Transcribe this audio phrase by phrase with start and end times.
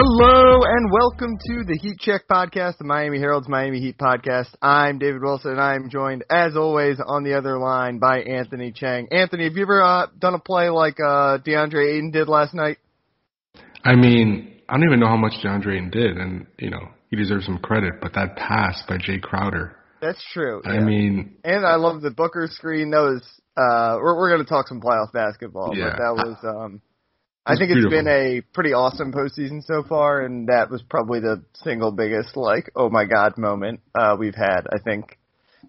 [0.00, 4.46] Hello and welcome to the Heat Check podcast, the Miami Herald's Miami Heat podcast.
[4.62, 9.08] I'm David Wilson and I'm joined, as always, on the other line by Anthony Chiang.
[9.10, 12.78] Anthony, have you ever uh, done a play like uh, DeAndre Ayton did last night?
[13.82, 17.16] I mean, I don't even know how much DeAndre Ayton did, and you know he
[17.16, 17.94] deserves some credit.
[18.00, 19.74] But that pass by Jae Crowder.
[20.00, 20.62] That's true.
[20.64, 20.84] I yeah.
[20.84, 22.90] mean, and I love the Booker screen.
[22.90, 23.22] That was
[23.56, 25.90] uh, we're we're going to talk some playoff basketball, Yeah.
[25.90, 26.82] but that was um,
[27.48, 27.98] I think it's beautiful.
[27.98, 32.70] been a pretty awesome postseason so far, and that was probably the single biggest like
[32.76, 34.66] oh my god moment uh, we've had.
[34.70, 35.18] I think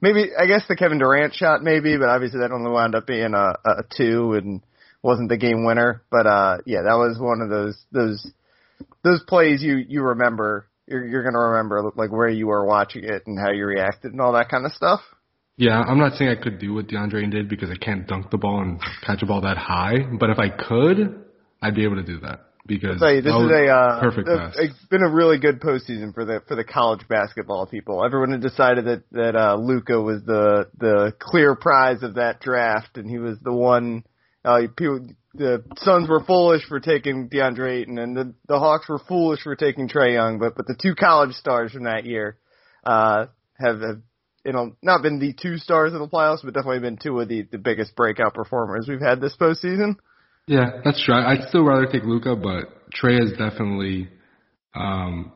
[0.02, 3.34] maybe I guess the Kevin Durant shot maybe, but obviously that only wound up being
[3.34, 4.62] a, a two and
[5.02, 6.04] wasn't the game winner.
[6.12, 8.28] But uh, yeah, that was one of those those
[9.04, 10.68] those plays you you remember.
[10.88, 14.20] You're, you're gonna remember like where you were watching it and how you reacted and
[14.20, 15.02] all that kind of stuff.
[15.56, 18.38] yeah, I'm not saying I could do what DeAndre did because I can't dunk the
[18.38, 19.98] ball and catch a ball that high.
[20.20, 21.29] But if I could,
[21.62, 24.56] I'd be able to do that because you, this is a uh, perfect pass.
[24.58, 28.06] It's been a really good postseason for the for the college basketball people.
[28.06, 32.98] Everyone had decided that that uh, Luka was the the clear prize of that draft,
[32.98, 34.04] and he was the one.
[34.46, 39.00] Uh, people, the Suns were foolish for taking DeAndre Ayton, and the the Hawks were
[39.00, 40.40] foolish for taking Trae Young.
[40.40, 42.38] But but the two college stars from that year
[42.86, 43.26] uh,
[43.58, 44.02] have have
[44.46, 47.28] you know not been the two stars of the playoffs, but definitely been two of
[47.28, 49.96] the the biggest breakout performers we've had this postseason.
[50.50, 51.14] Yeah, that's true.
[51.14, 54.10] I'd still rather take Luka, but Trae has definitely
[54.74, 55.32] um,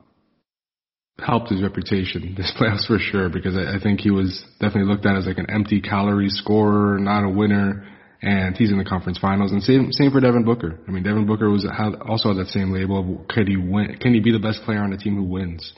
[1.20, 5.05] helped his reputation this playoffs for sure because I, I think he was definitely looked
[5.05, 7.88] at as like an empty calorie scorer, not a winner,
[8.23, 9.52] and he's in the conference finals.
[9.52, 10.80] And same same for Devin Booker.
[10.88, 13.95] I mean, Devin Booker was had, also had that same label of could he win?
[14.02, 15.73] Can he be the best player on a team who wins?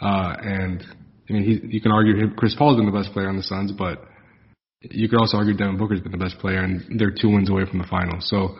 [0.00, 0.82] Uh, and
[1.28, 3.70] I mean, he, you can argue Chris Paul's been the best player on the Suns,
[3.70, 4.02] but
[4.80, 7.66] you could also argue Devin Booker's been the best player, and they're two wins away
[7.66, 8.26] from the finals.
[8.30, 8.56] So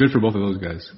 [0.00, 0.90] good for both of those guys.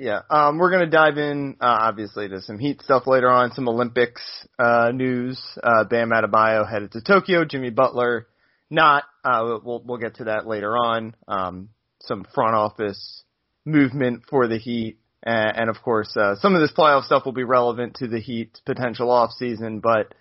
[0.00, 3.68] Yeah, um, we're gonna dive in uh, obviously to some Heat stuff later on, some
[3.68, 4.22] Olympics
[4.58, 5.40] uh, news.
[5.62, 7.44] Uh, Bam Adebayo headed to Tokyo.
[7.44, 8.26] Jimmy Butler
[8.70, 9.04] not.
[9.22, 11.14] Uh, we'll we'll get to that later on.
[11.28, 11.68] Um,
[12.00, 13.22] some front office
[13.64, 17.32] movement for the Heat, and, and of course uh, some of this playoff stuff will
[17.32, 19.80] be relevant to the Heat's potential off season.
[19.80, 20.14] But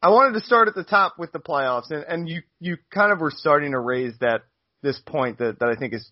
[0.00, 3.12] I wanted to start at the top with the playoffs, and, and you you kind
[3.12, 4.42] of were starting to raise that
[4.80, 6.08] this point that that I think has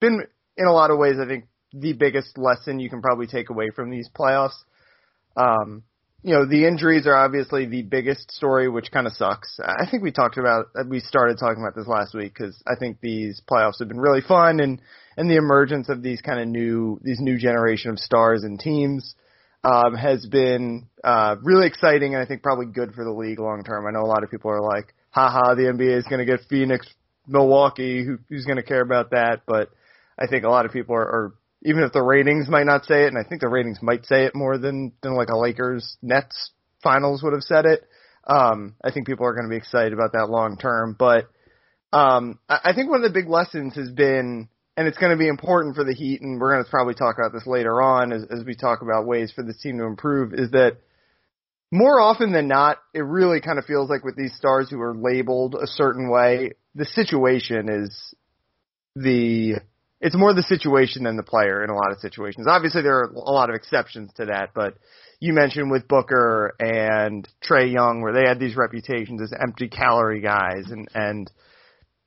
[0.00, 0.22] been
[0.56, 3.70] in a lot of ways I think the biggest lesson you can probably take away
[3.74, 4.56] from these playoffs.
[5.36, 5.82] Um,
[6.22, 9.60] you know, the injuries are obviously the biggest story, which kind of sucks.
[9.62, 13.00] I think we talked about, we started talking about this last week because I think
[13.00, 14.80] these playoffs have been really fun and,
[15.16, 19.14] and the emergence of these kind of new, these new generation of stars and teams,
[19.62, 23.62] um, has been, uh, really exciting and I think probably good for the league long
[23.62, 23.86] term.
[23.86, 26.40] I know a lot of people are like, haha, the NBA is going to get
[26.50, 26.86] Phoenix,
[27.28, 29.42] Milwaukee, who, who's going to care about that?
[29.46, 29.70] But
[30.18, 33.04] I think a lot of people are, are even if the ratings might not say
[33.04, 35.96] it, and I think the ratings might say it more than than like a Lakers
[36.02, 36.50] Nets
[36.82, 37.82] finals would have said it.
[38.26, 41.28] Um, I think people are going to be excited about that long term, but
[41.92, 45.18] um, I, I think one of the big lessons has been, and it's going to
[45.18, 48.12] be important for the Heat, and we're going to probably talk about this later on
[48.12, 50.76] as, as we talk about ways for this team to improve, is that
[51.70, 54.94] more often than not, it really kind of feels like with these stars who are
[54.94, 58.14] labeled a certain way, the situation is
[58.94, 59.56] the
[60.00, 62.46] it's more the situation than the player in a lot of situations.
[62.48, 64.74] Obviously, there are a lot of exceptions to that, but
[65.20, 70.20] you mentioned with Booker and Trae Young, where they had these reputations as empty calorie
[70.20, 71.30] guys, and and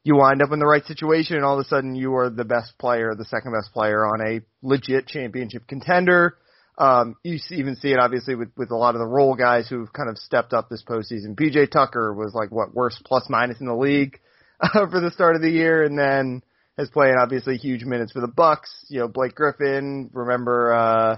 [0.03, 2.46] you wind up in the right situation, and all of a sudden you are the
[2.46, 6.38] best player, the second best player on a legit championship contender.
[6.78, 9.91] Um, you even see it obviously with with a lot of the role guys who've
[9.91, 11.35] kind of stepped up this postseason.
[11.35, 14.19] PJ Tucker was like what worst plus minus in the league
[14.62, 16.41] uh, for the start of the year, and then
[16.78, 18.86] is playing obviously huge minutes for the Bucks.
[18.90, 20.09] You know, Blake Griffin.
[20.14, 21.16] Remember uh,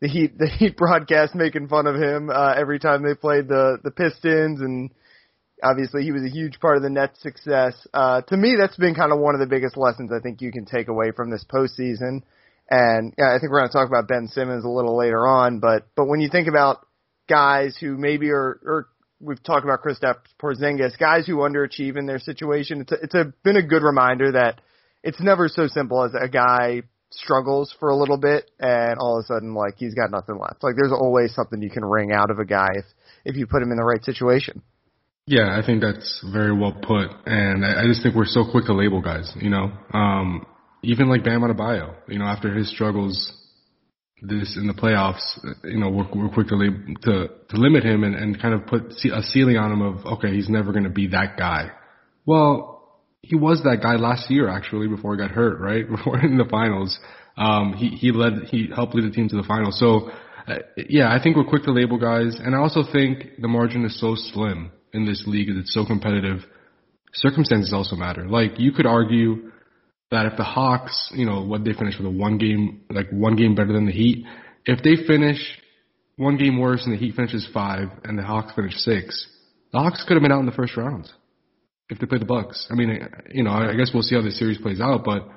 [0.00, 3.78] the Heat the Heat broadcast making fun of him uh, every time they played the
[3.82, 4.90] the Pistons, and
[5.62, 7.86] obviously he was a huge part of the Nets' success.
[7.92, 10.52] Uh, to me, that's been kind of one of the biggest lessons I think you
[10.52, 12.22] can take away from this postseason.
[12.70, 15.60] And yeah, I think we're going to talk about Ben Simmons a little later on,
[15.60, 16.86] but but when you think about
[17.28, 18.88] guys who maybe are, or
[19.20, 23.32] we've talked about Kristaps Porzingis, guys who underachieve in their situation, it's a, it's a,
[23.42, 24.60] been a good reminder that
[25.04, 29.22] it's never so simple as a guy struggles for a little bit and all of
[29.22, 30.64] a sudden like he's got nothing left.
[30.64, 32.84] Like there's always something you can wring out of a guy if
[33.24, 34.62] if you put him in the right situation.
[35.26, 38.66] Yeah, I think that's very well put, and I, I just think we're so quick
[38.66, 39.32] to label guys.
[39.40, 40.44] You know, um,
[40.82, 41.94] even like Bam Adebayo.
[42.08, 43.32] You know, after his struggles
[44.20, 45.22] this in the playoffs,
[45.64, 46.74] you know, we're, we're quick to, lab,
[47.04, 50.34] to to limit him and, and kind of put a ceiling on him of okay,
[50.34, 51.70] he's never going to be that guy.
[52.26, 52.73] Well,
[53.28, 55.88] he was that guy last year actually before he got hurt, right?
[55.96, 56.98] Before in the finals.
[57.36, 59.72] Um, he he led he helped lead the team to the final.
[59.72, 60.10] So
[60.46, 63.84] uh, yeah, I think we're quick to label guys, and I also think the margin
[63.84, 66.40] is so slim in this league as it's so competitive.
[67.14, 68.28] Circumstances also matter.
[68.28, 69.50] Like you could argue
[70.10, 73.36] that if the Hawks, you know, what they finish with a one game, like one
[73.36, 74.24] game better than the Heat,
[74.64, 75.38] if they finish
[76.16, 79.26] one game worse and the Heat finishes five and the Hawks finish six,
[79.72, 81.10] the Hawks could have been out in the first round
[81.88, 82.66] if they play the Bucks.
[82.70, 85.28] I mean, you know, I guess we'll see how the series plays out, but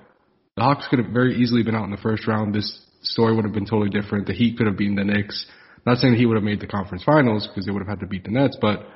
[0.55, 2.53] the Hawks could have very easily been out in the first round.
[2.53, 4.27] This story would have been totally different.
[4.27, 5.45] The Heat could have beaten the Knicks.
[5.85, 8.07] Not saying Heat would have made the conference finals because they would have had to
[8.07, 8.87] beat the Nets, but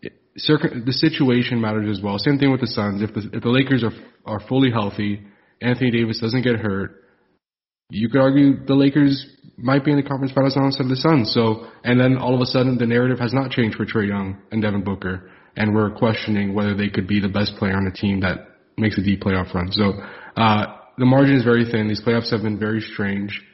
[0.00, 2.18] the situation matters as well.
[2.18, 3.02] Same thing with the Suns.
[3.02, 3.92] If the if the Lakers are
[4.24, 5.22] are fully healthy,
[5.60, 7.04] Anthony Davis doesn't get hurt,
[7.90, 9.26] you could argue the Lakers
[9.56, 11.32] might be in the conference finals instead of the Suns.
[11.32, 14.38] So, and then all of a sudden the narrative has not changed for Trae Young
[14.52, 17.90] and Devin Booker, and we're questioning whether they could be the best player on the
[17.90, 19.70] team that makes a deep playoff run.
[19.72, 19.92] So,
[20.36, 21.88] uh, the margin is very thin.
[21.88, 23.42] These playoffs have been very strange.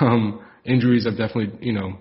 [0.00, 1.98] Um, injuries have definitely, you know,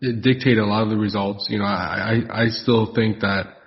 [0.00, 1.46] dictated a lot of the results.
[1.50, 3.58] You know, I, I, I still think that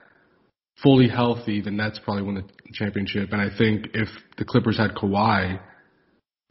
[0.81, 3.29] fully healthy, the Nets probably win the championship.
[3.33, 4.07] And I think if
[4.39, 5.59] the Clippers had Kawhi,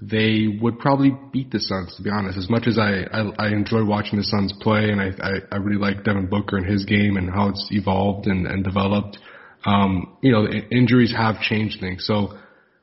[0.00, 2.36] they would probably beat the Suns, to be honest.
[2.36, 5.56] As much as I, I, I enjoy watching the Suns play and I, I, I
[5.56, 9.18] really like Devin Booker and his game and how it's evolved and, and developed,
[9.64, 12.04] um, you know, injuries have changed things.
[12.06, 12.38] So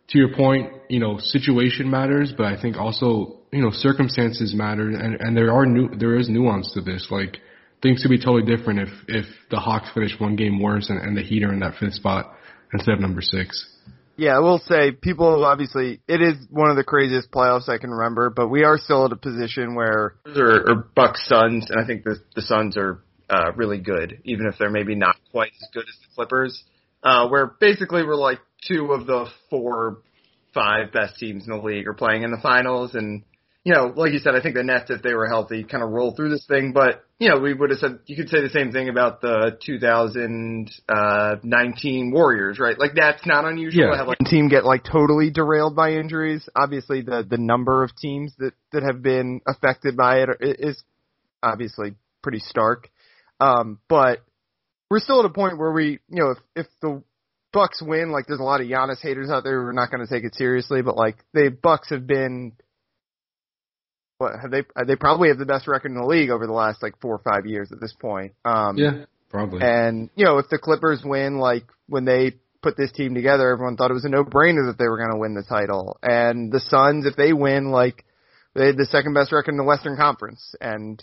[0.09, 4.89] to your point, you know, situation matters, but I think also, you know, circumstances matter
[4.89, 7.07] and, and there are new, there is nuance to this.
[7.11, 7.37] Like
[7.83, 11.15] things could be totally different if, if the Hawks finish one game worse and, and
[11.15, 12.33] the Heat are in that fifth spot
[12.73, 13.69] instead of number six.
[14.15, 17.89] Yeah, I will say people obviously it is one of the craziest playoffs I can
[17.89, 21.87] remember, but we are still at a position where or, or Bucks Suns, and I
[21.87, 25.67] think the the Suns are uh, really good, even if they're maybe not quite as
[25.73, 26.63] good as the Clippers.
[27.01, 29.97] Uh, where basically we're like two of the four,
[30.53, 33.23] five best teams in the league are playing in the finals, and
[33.63, 35.91] you know, like you said, I think the Nets, if they were healthy, kind of
[35.91, 36.73] roll through this thing.
[36.73, 39.57] But you know, we would have said you could say the same thing about the
[39.65, 42.77] 2019 Warriors, right?
[42.77, 43.91] Like that's not unusual yeah.
[43.91, 46.49] to have like a team get like totally derailed by injuries.
[46.55, 50.83] Obviously, the the number of teams that that have been affected by it is
[51.41, 52.89] obviously pretty stark.
[53.39, 54.25] Um, but
[54.89, 57.01] we're still at a point where we, you know, if if the
[57.53, 60.05] Bucks win, like there's a lot of Giannis haters out there who are not going
[60.05, 62.51] to take it seriously, but like the Bucks have been
[64.17, 66.81] what have they they probably have the best record in the league over the last
[66.81, 68.33] like four or five years at this point.
[68.45, 69.61] Um, yeah, probably.
[69.61, 73.75] And you know, if the Clippers win, like when they put this team together, everyone
[73.75, 75.97] thought it was a no brainer that they were going to win the title.
[76.01, 78.05] And the Suns, if they win, like
[78.55, 81.01] they had the second best record in the Western Conference, and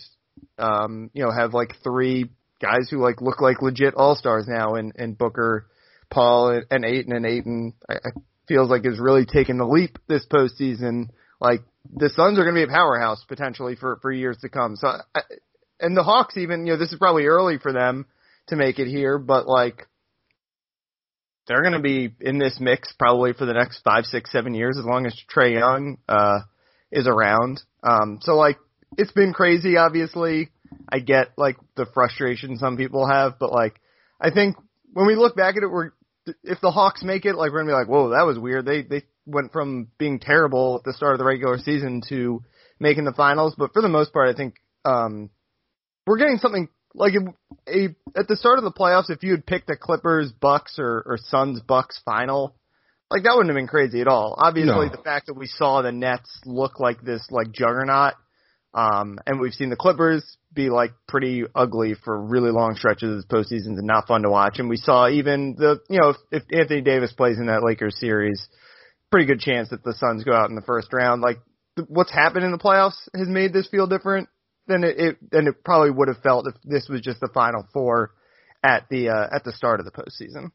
[0.57, 2.29] um, you know, have like three
[2.61, 5.67] guys who like look like legit all stars now, and and Booker,
[6.09, 7.73] Paul, and Ayton, and Ayton.
[7.89, 8.09] I, I
[8.47, 11.09] feels like is really taking the leap this postseason.
[11.41, 14.75] Like the Suns are going to be a powerhouse potentially for for years to come.
[14.75, 15.21] So, I,
[15.79, 18.05] and the Hawks even, you know, this is probably early for them
[18.47, 19.87] to make it here, but like
[21.47, 24.77] they're going to be in this mix probably for the next five, six, seven years
[24.77, 26.41] as long as Trae Young uh,
[26.91, 27.61] is around.
[27.83, 28.57] Um, so like
[28.95, 29.77] it's been crazy.
[29.77, 30.49] Obviously,
[30.87, 33.81] I get like the frustration some people have, but like
[34.19, 34.55] I think
[34.93, 35.91] when we look back at it, we're
[36.43, 38.65] if the Hawks make it, like we're gonna be like, whoa, that was weird.
[38.65, 42.43] They they went from being terrible at the start of the regular season to
[42.79, 43.55] making the finals.
[43.57, 44.55] But for the most part, I think
[44.85, 45.29] um,
[46.05, 49.09] we're getting something like a, a at the start of the playoffs.
[49.09, 52.55] If you had picked a Clippers Bucks or, or Suns Bucks final,
[53.09, 54.35] like that wouldn't have been crazy at all.
[54.37, 54.89] Obviously, no.
[54.89, 58.13] the fact that we saw the Nets look like this like juggernaut,
[58.73, 63.29] um, and we've seen the Clippers be like pretty ugly for really long stretches of
[63.29, 64.59] postseasons and not fun to watch.
[64.59, 67.99] And we saw even the you know if, if Anthony Davis plays in that Lakers
[67.99, 68.47] series
[69.11, 71.21] pretty good chance that the Suns go out in the first round.
[71.21, 71.37] Like
[71.87, 74.29] what's happened in the playoffs has made this feel different
[74.67, 77.67] than it, it than it probably would have felt if this was just the final
[77.73, 78.11] four
[78.63, 80.51] at the uh, at the start of the postseason.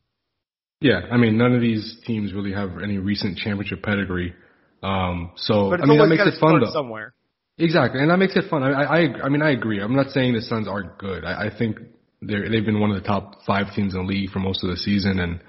[0.81, 4.35] Yeah, I mean none of these teams really have any recent championship pedigree.
[4.83, 6.73] Um, so I mean that makes it fun though.
[6.73, 7.15] Somewhere.
[7.59, 8.63] Exactly, and that makes it fun.
[8.63, 9.81] I, I, I mean, I agree.
[9.81, 11.25] I'm not saying the Suns aren't good.
[11.25, 11.79] I, I think
[12.21, 14.69] they're they've been one of the top five teams in the league for most of
[14.69, 15.41] the season, and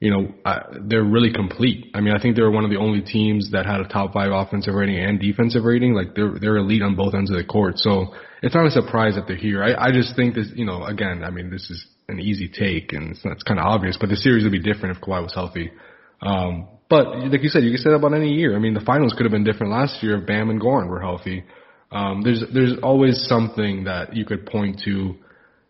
[0.00, 1.90] you know, uh, they're really complete.
[1.94, 4.12] I mean, I think they were one of the only teams that had a top
[4.12, 5.94] five offensive rating and defensive rating.
[5.94, 7.78] Like they're they're elite on both ends of the court.
[7.78, 9.64] So it's not a surprise that they're here.
[9.64, 12.92] I, I just think this, you know, again, I mean, this is an easy take
[12.92, 15.34] and it's, it's kind of obvious, but the series would be different if Kawhi was
[15.34, 15.72] healthy.
[16.20, 18.54] Um, but like you said, you can say that about any year.
[18.54, 21.00] I mean, the finals could have been different last year if Bam and Goran were
[21.00, 21.44] healthy.
[21.90, 25.14] Um, there's there's always something that you could point to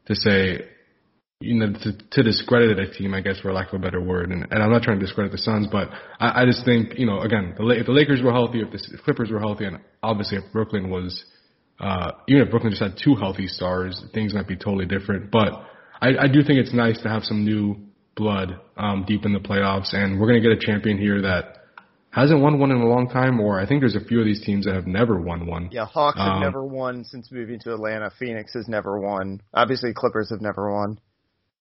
[0.06, 0.66] to say
[1.40, 4.30] you know, to, to discredit a team, I guess, for lack of a better word.
[4.30, 5.88] And, and I'm not trying to discredit the Suns, but
[6.18, 8.98] I, I just think, you know, again, the, if the Lakers were healthy, if the
[9.04, 11.24] Clippers were healthy, and obviously if Brooklyn was,
[11.78, 15.30] uh, even if Brooklyn just had two healthy stars, things might be totally different.
[15.30, 15.52] But
[16.00, 17.76] I, I do think it's nice to have some new
[18.14, 21.58] blood um, deep in the playoffs, and we're going to get a champion here that
[22.10, 24.42] hasn't won one in a long time, or I think there's a few of these
[24.42, 25.68] teams that have never won one.
[25.70, 28.10] Yeah, Hawks have um, never won since moving to Atlanta.
[28.18, 29.42] Phoenix has never won.
[29.52, 30.98] Obviously, Clippers have never won.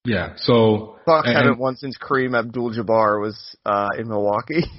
[0.05, 4.63] Yeah, so Bucks and, haven't won since Kareem Abdul-Jabbar was uh, in Milwaukee.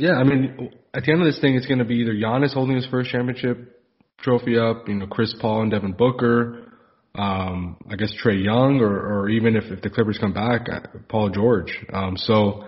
[0.00, 2.54] Yeah, I mean, at the end of this thing, it's going to be either Giannis
[2.54, 3.82] holding his first championship
[4.20, 6.68] trophy up, you know, Chris Paul and Devin Booker,
[7.16, 10.80] um, I guess Trae Young, or, or even if, if the Clippers come back, uh,
[11.08, 11.84] Paul George.
[11.92, 12.64] Um, so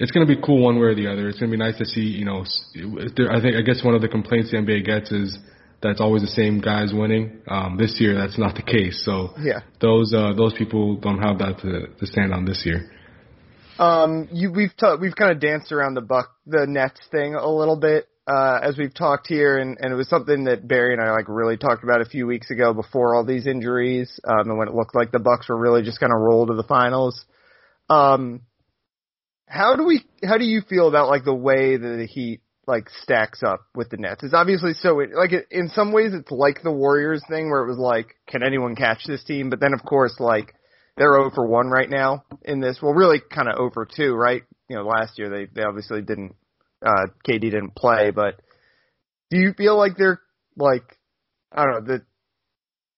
[0.00, 1.28] it's going to be cool one way or the other.
[1.28, 4.02] It's going to be nice to see, you know, I think I guess one of
[4.02, 5.38] the complaints the NBA gets is
[5.82, 7.42] that's always the same guys winning.
[7.48, 9.02] Um, this year, that's not the case.
[9.04, 12.90] So yeah, those uh, those people don't have that to, to stand on this year.
[13.78, 17.48] Um, you we've ta- we've kind of danced around the buck the Nets thing a
[17.48, 21.02] little bit uh, as we've talked here, and, and it was something that Barry and
[21.02, 24.58] I like really talked about a few weeks ago before all these injuries, um, and
[24.58, 27.22] when it looked like the Bucks were really just going to roll to the finals.
[27.90, 28.42] Um,
[29.46, 30.04] how do we?
[30.24, 33.90] How do you feel about like the way that the Heat like stacks up with
[33.90, 34.22] the Nets.
[34.22, 37.62] It's obviously so it, like it, in some ways it's like the Warriors thing where
[37.62, 39.50] it was like, can anyone catch this team?
[39.50, 40.54] But then of course like
[40.96, 42.78] they're over 1 right now in this.
[42.80, 44.42] Well, really kind of over 2, right?
[44.68, 46.34] You know, last year they they obviously didn't
[46.84, 48.40] uh KD didn't play, but
[49.30, 50.20] do you feel like they're
[50.56, 50.84] like
[51.52, 52.02] I don't know, the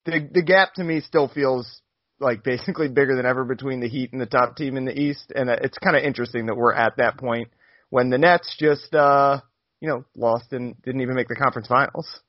[0.04, 1.80] the the gap to me still feels
[2.20, 5.32] like basically bigger than ever between the Heat and the top team in the East
[5.35, 7.49] and it's kind of interesting that we're at that point
[7.90, 9.40] when the Nets just uh
[9.80, 12.21] you know, lost and didn't even make the conference finals.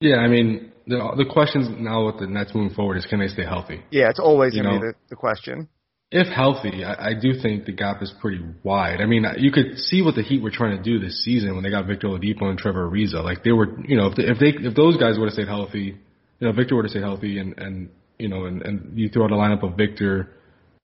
[0.00, 3.28] Yeah, I mean, the the questions now with the Nets moving forward is can they
[3.28, 3.82] stay healthy?
[3.90, 5.68] Yeah, it's always going to be the, the question.
[6.10, 9.00] If healthy, I, I do think the gap is pretty wide.
[9.00, 11.62] I mean, you could see what the Heat were trying to do this season when
[11.62, 13.22] they got Victor Oladipo and Trevor Ariza.
[13.22, 15.48] Like they were, you know, if they, if they if those guys would have stayed
[15.48, 15.98] healthy,
[16.40, 19.24] you know, Victor would have stayed healthy, and and you know, and and you throw
[19.24, 20.32] out a lineup of Victor,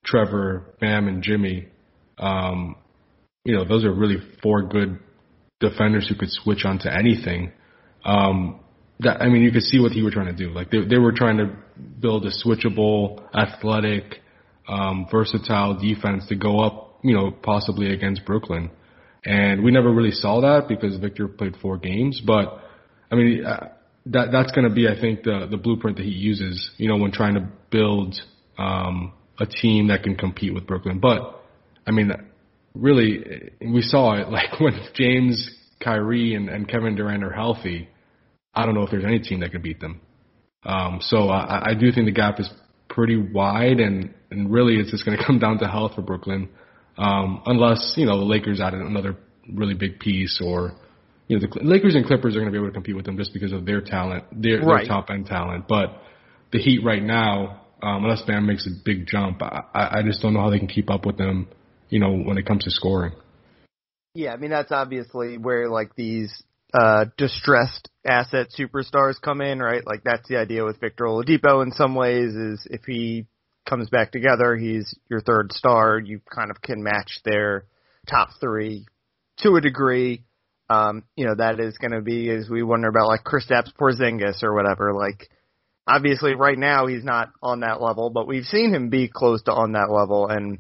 [0.04, 1.68] Trevor, Bam, and Jimmy.
[2.18, 2.76] Um,
[3.44, 4.98] you know, those are really four good
[5.60, 7.52] defenders who could switch onto anything.
[8.04, 8.60] Um,
[9.00, 10.50] that I mean, you could see what he were trying to do.
[10.50, 11.56] Like they they were trying to
[12.00, 14.20] build a switchable, athletic,
[14.68, 18.70] um, versatile defense to go up, you know, possibly against Brooklyn.
[19.24, 22.22] And we never really saw that because Victor played four games.
[22.24, 22.60] But
[23.10, 23.68] I mean, uh,
[24.06, 26.96] that that's going to be, I think, the the blueprint that he uses, you know,
[26.96, 28.14] when trying to build
[28.56, 31.00] um, a team that can compete with Brooklyn.
[31.00, 31.42] But
[31.86, 32.12] I mean,
[32.80, 35.50] really, we saw it like when James,
[35.82, 37.88] Kyrie, and, and Kevin Durant are healthy.
[38.54, 40.00] I don't know if there's any team that can beat them.
[40.64, 42.48] Um, so I, I do think the gap is
[42.88, 46.48] pretty wide, and, and really it's just going to come down to health for Brooklyn,
[46.98, 49.16] um, unless you know the Lakers added another
[49.52, 50.72] really big piece, or
[51.28, 53.16] you know the Lakers and Clippers are going to be able to compete with them
[53.16, 54.78] just because of their talent, their, right.
[54.78, 55.66] their top end talent.
[55.68, 56.00] But
[56.52, 60.32] the Heat right now, um, unless Bam makes a big jump, I, I just don't
[60.32, 61.48] know how they can keep up with them
[61.88, 63.12] you know, when it comes to scoring.
[64.14, 69.86] Yeah, I mean that's obviously where like these uh distressed asset superstars come in, right?
[69.86, 73.26] Like that's the idea with Victor Oladipo in some ways is if he
[73.66, 77.66] comes back together, he's your third star, you kind of can match their
[78.08, 78.86] top 3
[79.38, 80.24] to a degree.
[80.70, 83.72] Um, you know, that is going to be as we wonder about like Chris Kristaps
[83.78, 85.28] Porzingis or whatever, like
[85.86, 89.52] obviously right now he's not on that level, but we've seen him be close to
[89.52, 90.58] on that level and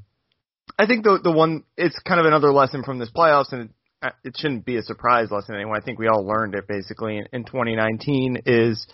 [0.78, 3.70] I think the the one it's kind of another lesson from this playoffs, and
[4.02, 5.78] it, it shouldn't be a surprise lesson anyway.
[5.80, 8.86] I think we all learned it basically in, in 2019 is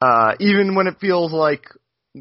[0.00, 1.64] uh, even when it feels like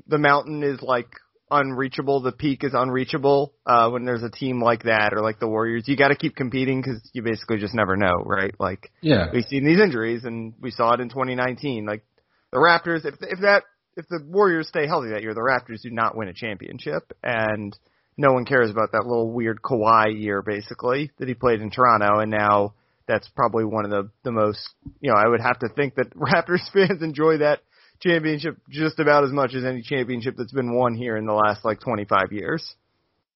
[0.08, 1.10] the mountain is like
[1.50, 3.54] unreachable, the peak is unreachable.
[3.66, 6.36] Uh, when there's a team like that or like the Warriors, you got to keep
[6.36, 8.54] competing because you basically just never know, right?
[8.60, 11.86] Like, yeah, we've seen these injuries and we saw it in 2019.
[11.86, 12.04] Like
[12.52, 13.64] the Raptors, if if that
[13.96, 17.78] if the Warriors stay healthy that year, the Raptors do not win a championship, and
[18.18, 22.20] no one cares about that little weird Kawhi year, basically, that he played in Toronto,
[22.20, 22.74] and now
[23.08, 24.60] that's probably one of the the most,
[25.02, 27.60] you know, I would have to think that Raptors fans enjoy that
[28.02, 31.64] championship just about as much as any championship that's been won here in the last
[31.64, 32.76] like 25 years.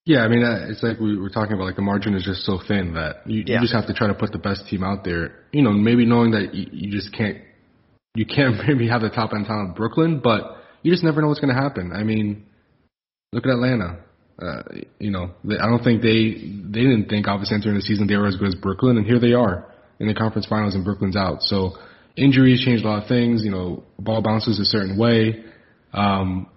[0.05, 2.43] Yeah, I mean, uh, it's like we were talking about, like the margin is just
[2.43, 3.55] so thin that you, yeah.
[3.55, 5.43] you just have to try to put the best team out there.
[5.51, 7.39] You know, maybe knowing that you, you just can't,
[8.15, 11.27] you can't maybe have the top end talent of Brooklyn, but you just never know
[11.27, 11.91] what's going to happen.
[11.93, 12.45] I mean,
[13.33, 13.99] look at Atlanta.
[14.41, 14.61] Uh,
[14.99, 16.33] you know, I don't think they
[16.69, 19.19] they didn't think obviously entering the season they were as good as Brooklyn, and here
[19.19, 19.65] they are
[19.99, 21.41] in the conference finals, and Brooklyn's out.
[21.41, 21.73] So
[22.15, 23.43] injuries changed a lot of things.
[23.43, 25.43] You know, ball bounces a certain way.
[25.93, 26.47] Um,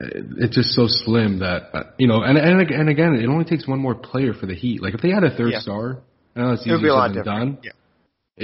[0.00, 3.68] it's just so slim that uh, you know, and and and again, it only takes
[3.68, 4.82] one more player for the Heat.
[4.82, 5.60] Like if they had a third Yeah.
[5.60, 5.98] star,
[6.34, 7.54] I know it's It would be easier a lot said than different.
[7.54, 7.58] done.
[7.64, 7.70] Yeah.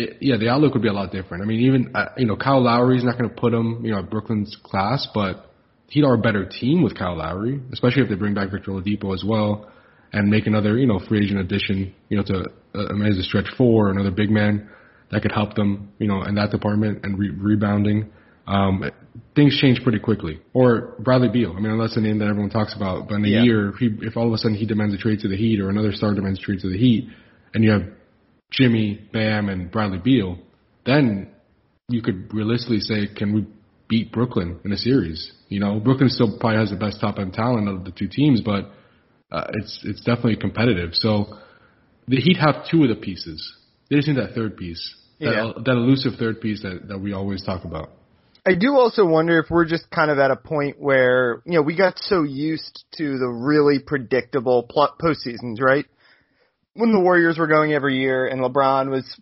[0.04, 1.42] It, yeah, the outlook would be a lot different.
[1.44, 3.98] I mean, even uh, you know, Kyle Lowry's not going to put him, you know,
[4.00, 5.50] at Brooklyn's class, but
[5.94, 9.14] Heat are a better team with Kyle Lowry, especially if they bring back Victor Oladipo
[9.14, 9.70] as well,
[10.12, 13.46] and make another, you know, free agent addition, you know, to uh, as a stretch
[13.56, 14.68] four, another big man
[15.12, 18.10] that could help them, you know, in that department and re- rebounding.
[18.48, 18.90] Um,
[19.36, 20.40] things change pretty quickly.
[20.52, 21.54] Or Bradley Beal.
[21.56, 23.08] I mean, that's the name that everyone talks about.
[23.08, 23.42] But in a Yeah.
[23.44, 25.60] year, if, he, if all of a sudden he demands a trade to the Heat,
[25.60, 27.06] or another star demands a trade to the Heat,
[27.54, 27.84] and you have
[28.50, 30.38] Jimmy, Bam, and Bradley Beal,
[30.84, 31.28] then
[31.88, 33.46] you could realistically say, can we
[33.94, 35.32] beat Brooklyn in a series?
[35.48, 38.40] You know, Brooklyn still probably has the best top end talent of the two teams,
[38.40, 38.70] but
[39.30, 40.90] uh, it's it's definitely competitive.
[40.94, 41.38] So
[42.08, 43.40] the Heat have two of the pieces.
[43.88, 44.82] They just need that third piece,
[45.20, 45.52] that, Yeah.
[45.64, 47.90] that elusive third piece that, that we always talk about.
[48.46, 51.62] I do also wonder if we're just kind of at a point where, you know,
[51.62, 55.86] we got so used to the really predictable pl- postseasons, right?
[56.74, 59.18] When the Warriors were going every year and LeBron was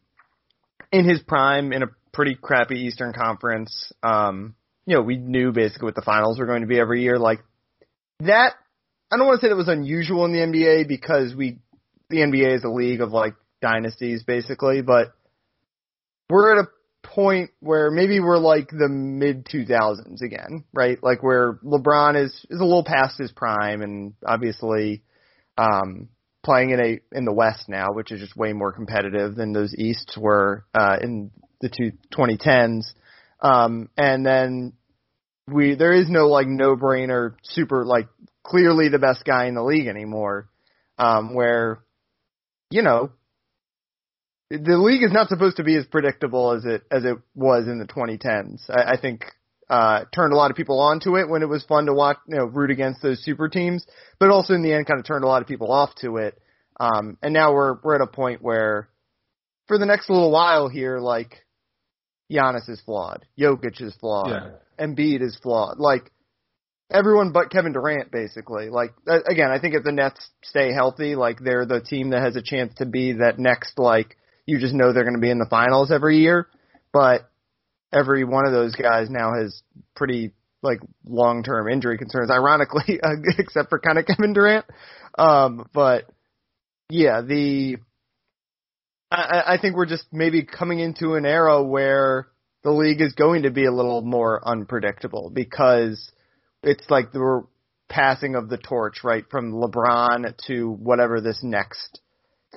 [0.91, 4.55] in his prime in a pretty crappy Eastern Conference, um,
[4.87, 7.19] you know, we knew basically what the finals were going to be every year.
[7.19, 7.41] Like
[8.21, 8.55] that,
[9.13, 11.59] I don't want to say that was unusual in the NBA because we,
[12.11, 15.15] the NBA is a league of like dynasties basically, but
[16.29, 16.69] we're at a
[17.03, 20.99] point where maybe we're like the mid 2000s again, right?
[21.03, 25.03] Like where LeBron is is a little past his prime and obviously
[25.59, 26.09] um
[26.43, 29.75] playing in a in the West now, which is just way more competitive than those
[29.75, 32.93] Easts were uh in the two 2010s.
[33.43, 34.73] Um and then
[35.47, 38.09] we there is no like no brainer super like
[38.43, 40.49] clearly the best guy in the league anymore.
[40.99, 41.83] Um where
[42.71, 43.11] you know,
[44.51, 47.79] the league is not supposed to be as predictable as it as it was in
[47.79, 48.69] the 2010s.
[48.71, 49.25] I, I think
[49.71, 52.37] uh, turned a lot of people onto it when it was fun to watch, you
[52.37, 53.87] know, root against those super teams,
[54.19, 56.39] but also in the end kind of turned a lot of people off to it.
[56.79, 58.89] Um, and now we're we're at a point where,
[59.69, 61.39] for the next little while here, like
[62.33, 64.87] Giannis is flawed, Jokic is flawed, Yeah.
[64.87, 66.11] Embiid is flawed, like
[66.91, 68.69] everyone but Kevin Durant, basically.
[68.69, 72.23] Like uh, again, I think if the Nets stay healthy, like they're the team that
[72.23, 74.17] has a chance to be that next like
[74.47, 76.49] you just know they're going to be in the finals every year.
[76.93, 77.29] But
[77.93, 79.63] every one of those guys now has
[79.95, 83.01] pretty like long term injury concerns, ironically,
[83.39, 84.67] except for kind of Kevin Durant.
[85.19, 86.05] Um, but
[86.89, 87.79] yeah, the
[89.13, 92.29] I, I think we're just maybe coming into an era where
[92.65, 96.11] the league is going to be a little more unpredictable because
[96.63, 97.43] it's like the
[97.89, 102.01] passing of the torch, right, from LeBron to whatever this next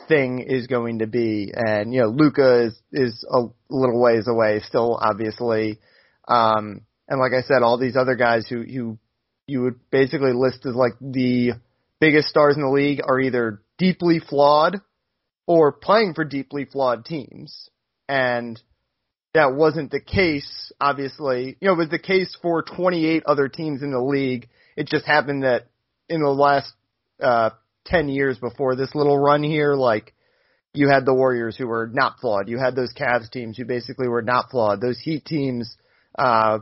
[0.07, 1.51] thing is going to be.
[1.53, 5.79] And, you know, Luka is, is a little ways away still, obviously.
[6.27, 8.97] Um, and like I said, all these other guys who, who
[9.45, 11.51] you would basically list as like the
[11.99, 14.79] biggest stars in the league are either deeply flawed
[15.47, 17.69] or playing for deeply flawed teams.
[18.07, 18.61] And
[19.33, 21.57] that wasn't the case, obviously.
[21.59, 24.47] You know, it was the case for 28 other teams in the league.
[24.75, 25.67] It just happened that
[26.09, 26.71] in the last,
[27.21, 27.51] uh,
[27.85, 30.13] 10 years before this little run here, like,
[30.73, 32.49] you had the Warriors who were not flawed.
[32.49, 34.81] You had those Cavs teams who basically were not flawed.
[34.81, 35.77] Those Heat teams,
[36.17, 36.59] uh,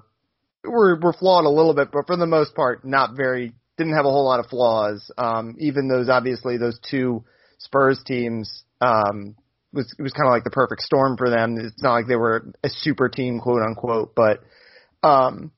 [0.64, 4.06] were, were flawed a little bit, but for the most part, not very, didn't have
[4.06, 5.12] a whole lot of flaws.
[5.18, 7.24] Um, even those, obviously, those two
[7.58, 9.36] Spurs teams, um,
[9.72, 11.58] was it was kind of like the perfect storm for them.
[11.58, 14.42] It's not like they were a super team, quote unquote, but
[15.08, 15.52] um,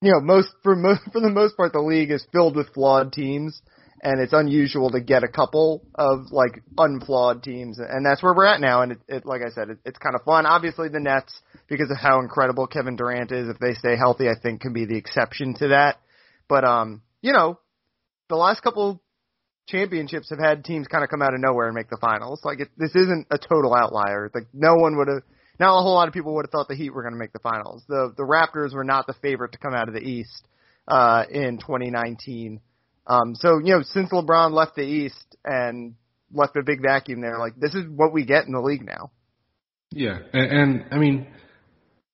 [0.00, 3.12] you know, most for most for the most part, the league is filled with flawed
[3.12, 3.60] teams,
[4.02, 8.46] and it's unusual to get a couple of like unflawed teams, and that's where we're
[8.46, 8.82] at now.
[8.82, 10.46] And it, it like I said, it, it's kind of fun.
[10.46, 14.34] Obviously, the Nets, because of how incredible Kevin Durant is, if they stay healthy, I
[14.40, 15.98] think can be the exception to that.
[16.48, 17.58] But um, you know,
[18.28, 19.02] the last couple
[19.66, 22.40] championships have had teams kind of come out of nowhere and make the finals.
[22.44, 24.30] Like it, this isn't a total outlier.
[24.34, 25.22] Like no one would have,
[25.58, 27.32] not a whole lot of people would have thought the Heat were going to make
[27.32, 27.82] the finals.
[27.88, 30.46] The the Raptors were not the favorite to come out of the East
[30.88, 32.60] uh, in 2019.
[33.06, 35.94] Um, so you know, since LeBron left the East and
[36.32, 39.10] left a big vacuum there, like this is what we get in the league now.
[39.90, 41.26] Yeah, and, and I mean,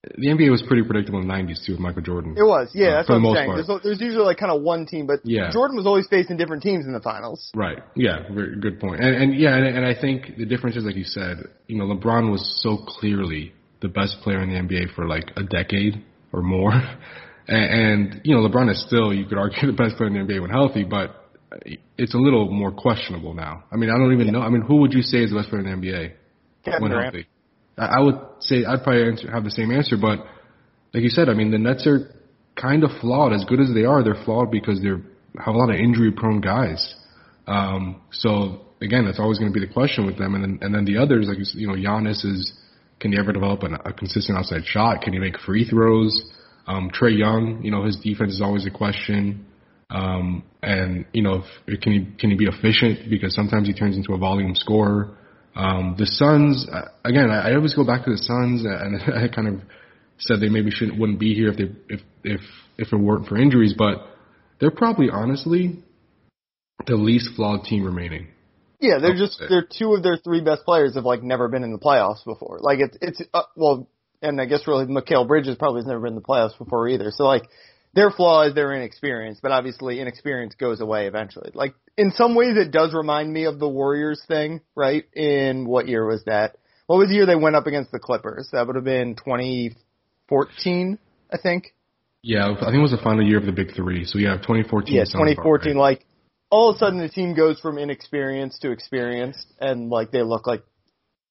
[0.03, 2.35] the NBA was pretty predictable in the '90s too with Michael Jordan.
[2.39, 3.51] It was, yeah, Uh, that's what the I'm most saying.
[3.51, 3.67] part.
[3.67, 5.51] There's, there's usually like kind of one team, but Yeah.
[5.53, 7.51] Jordan was always facing different teams in the finals.
[7.55, 7.79] Right.
[7.97, 8.23] Yeah.
[8.33, 9.01] Very good point.
[9.03, 11.85] And, and yeah, and, and I think the difference is, like you said, you know,
[11.85, 16.43] LeBron was so clearly the best player in the NBA for like a decade or
[16.43, 16.73] more.
[17.51, 20.21] And, and you know, LeBron is still, you could argue, the best player in the
[20.35, 21.31] NBA when healthy, but
[21.97, 23.65] it's a little more questionable now.
[23.73, 24.43] I mean, I don't even know.
[24.43, 26.13] I mean, who would you say is the best player in the NBA
[26.63, 27.15] Kevin when Durant.
[27.15, 27.29] healthy?
[27.79, 30.21] I would say I'd probably answer, have the same answer, but
[30.93, 32.11] like you said, I mean, the Nets are
[32.61, 33.33] kind of flawed.
[33.33, 35.03] As good as they are, they're flawed because they're
[35.38, 36.95] have a lot of injury prone guys.
[37.47, 40.35] Um, so again, that's always going to be the question with them.
[40.35, 42.53] And then, and then the others, like, you know, Giannis is,
[43.01, 45.03] can he ever develop an, a consistent outside shot?
[45.03, 46.31] Can he make free throws?
[46.67, 49.47] Um, Trae Young, you know, his defense is always a question.
[49.91, 53.09] Um, and, you know, if, can he, can he be efficient?
[53.09, 55.17] Because sometimes he turns into a volume scorer.
[55.59, 56.66] Um, the Suns,
[57.05, 59.61] again, I, I always go back to the Suns and I kind of
[60.18, 62.40] said they maybe shouldn't, wouldn't be here if they, if, if,
[62.79, 64.07] if it weren't for injuries, but
[64.61, 65.83] they're probably honestly
[66.87, 68.29] the least flawed team remaining.
[68.81, 71.73] Yeah, they're just they're two of their three best players have like never been in
[71.73, 72.61] the playoffs before.
[72.61, 73.88] Like it's it's uh, well,
[74.23, 77.11] and I guess really Mikal Bridges probably has never been in the playoffs before either.
[77.11, 77.49] So like
[77.99, 81.51] their flaw is their inexperience, but obviously inexperience goes away eventually.
[81.53, 85.05] Like in some ways it does remind me of the Warriors thing, right?
[85.15, 86.59] In what year was that?
[86.87, 88.51] What was the year they went up against the Clippers?
[88.53, 90.99] That would have been 2014,
[91.33, 91.75] I think.
[92.23, 94.05] Yeah, I think it was the final year of the Big Three.
[94.05, 94.95] So yeah, 2014.
[94.95, 95.75] Yeah, 2014.
[95.75, 95.81] Right.
[95.81, 96.07] Like
[96.51, 100.47] all of a sudden the team goes from inexperienced to experienced, and like they look
[100.47, 100.63] like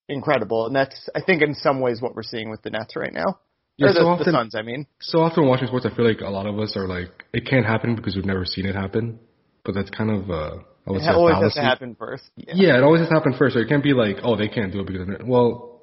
[0.10, 0.68] incredible.
[0.68, 3.40] And that's I think in some ways what we're seeing with the Nets right now.
[3.78, 4.88] Yeah, or the, so often, the Suns, I mean.
[5.00, 7.66] So often watching sports, I feel like a lot of us are like, it can't
[7.66, 9.20] happen because we've never seen it happen.
[9.64, 12.24] But that's kind of, uh, I would it say always has to happen first.
[12.36, 12.54] Yeah.
[12.56, 13.54] yeah, it always has to happen first.
[13.56, 15.82] So it can't be like, oh, they can't do it because, well,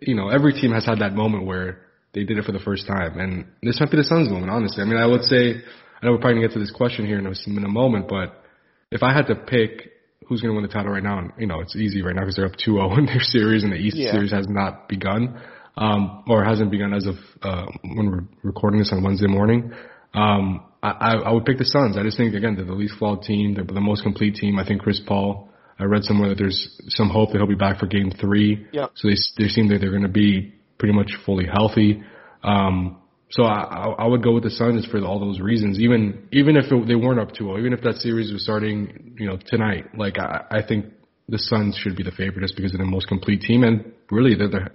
[0.00, 1.82] you know, every team has had that moment where
[2.14, 3.20] they did it for the first time.
[3.20, 4.82] And this might be the Suns moment, honestly.
[4.82, 5.62] I mean, I would say,
[6.00, 7.68] I know we're probably going to get to this question here in a, in a
[7.68, 8.42] moment, but
[8.90, 9.92] if I had to pick
[10.26, 12.22] who's going to win the title right now, and, you know, it's easy right now
[12.22, 14.12] because they're up 2-0 in their series and the East yeah.
[14.12, 15.40] series has not begun,
[15.78, 19.72] um, or hasn't begun as of, uh, when we're recording this on Wednesday morning.
[20.12, 21.96] Um, I, I would pick the Suns.
[21.96, 23.54] I just think, again, they're the least flawed team.
[23.54, 24.58] They're the most complete team.
[24.58, 27.78] I think Chris Paul, I read somewhere that there's some hope that he'll be back
[27.78, 28.66] for game three.
[28.72, 28.92] Yep.
[28.96, 32.02] So they, they seem that they're going to be pretty much fully healthy.
[32.42, 35.78] Um, so I, I would go with the Suns for all those reasons.
[35.78, 39.26] Even even if it, they weren't up 2-0, even if that series was starting, you
[39.26, 40.86] know, tonight, like I, I think
[41.28, 44.34] the Suns should be the favorite just because they're the most complete team and really
[44.34, 44.70] they're the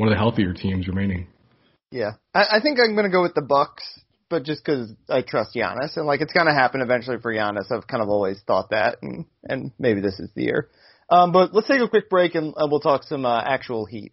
[0.00, 1.26] one of the healthier teams remaining.
[1.90, 5.20] Yeah, I, I think I'm going to go with the Bucks, but just because I
[5.20, 7.70] trust Giannis and like it's going to happen eventually for Giannis.
[7.70, 10.70] I've kind of always thought that, and and maybe this is the year.
[11.10, 14.12] Um, but let's take a quick break and uh, we'll talk some uh, actual Heat.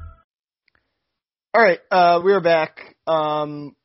[1.53, 2.95] All right, uh, we are back.
[3.05, 3.75] Um,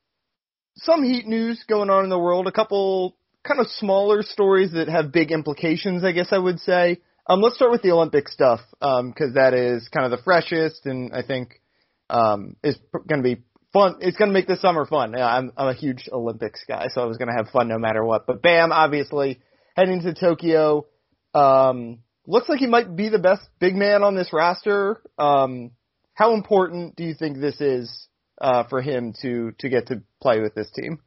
[0.76, 2.46] some heat news going on in the world.
[2.46, 6.98] A couple kind of smaller stories that have big implications, I guess I would say.
[7.26, 10.87] Um, let's start with the Olympic stuff because um, that is kind of the freshest,
[10.87, 11.61] and I think
[12.09, 13.96] um, is going to be fun.
[13.98, 15.14] It's going to make the summer fun.
[15.16, 17.79] Yeah, I'm, I'm a huge Olympics guy, so I was going to have fun no
[17.79, 18.29] matter what.
[18.29, 19.40] But Bam, obviously
[19.74, 20.87] heading to Tokyo.
[21.35, 21.98] Um,
[22.29, 25.02] looks like he might be the best big man on this roster.
[25.18, 25.72] Um,
[26.16, 28.09] how important do you think this is
[28.40, 30.98] uh, for him to to get to play with this team?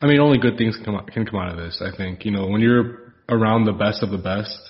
[0.00, 1.82] I mean, only good things can come out, can come out of this.
[1.82, 4.60] I think you know when you're around the best of the best,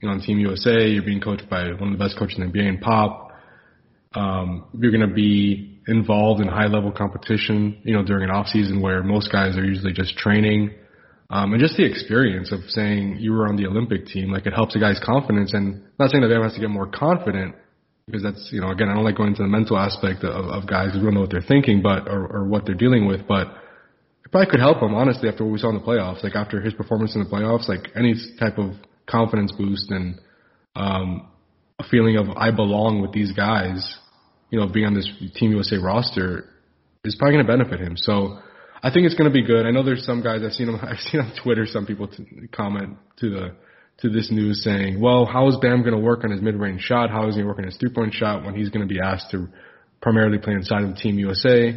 [0.00, 2.50] you know, on Team USA, you're being coached by one of the best coaches in
[2.50, 3.30] the NBA and Pop.
[4.14, 8.46] Um, you're going to be involved in high level competition, you know, during an off
[8.46, 10.70] season where most guys are usually just training.
[11.28, 14.54] Um, and just the experience of saying you were on the Olympic team, like it
[14.54, 15.52] helps a guy's confidence.
[15.52, 17.54] And not saying that everyone has to get more confident,
[18.06, 20.68] because that's you know again I don't like going into the mental aspect of, of
[20.68, 23.48] guys who don't know what they're thinking, but or, or what they're dealing with, but
[24.24, 26.60] it probably could help him honestly after what we saw in the playoffs, like after
[26.60, 28.72] his performance in the playoffs, like any type of
[29.06, 30.20] confidence boost and
[30.76, 31.28] um,
[31.78, 33.96] a feeling of I belong with these guys,
[34.50, 36.48] you know, being on this Team USA roster
[37.04, 37.96] is probably going to benefit him.
[37.96, 38.38] So
[38.82, 39.66] I think it's going to be good.
[39.66, 42.24] I know there's some guys I've seen them, I've seen on Twitter some people t-
[42.52, 43.56] comment to the
[43.98, 47.10] to this news saying, well, how is Bam going to work on his mid-range shot?
[47.10, 49.48] How is he working on his three-point shot when he's going to be asked to
[50.02, 51.72] primarily play inside of Team USA?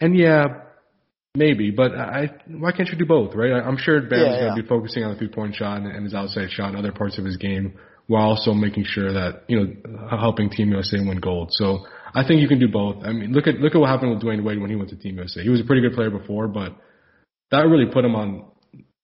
[0.00, 0.44] And yeah,
[1.36, 3.52] maybe, but I, why can't you do both, right?
[3.52, 6.04] I'm sure Bam yeah, is going to be focusing on the three-point shot and, and
[6.04, 9.60] his outside shot and other parts of his game while also making sure that, you
[9.60, 11.50] know, helping Team USA win gold.
[11.52, 13.04] So I think you can do both.
[13.04, 14.96] I mean, look at, look at what happened with Dwyane Wade when he went to
[14.96, 15.42] Team USA.
[15.42, 16.76] He was a pretty good player before, but
[17.52, 18.46] that really put him on,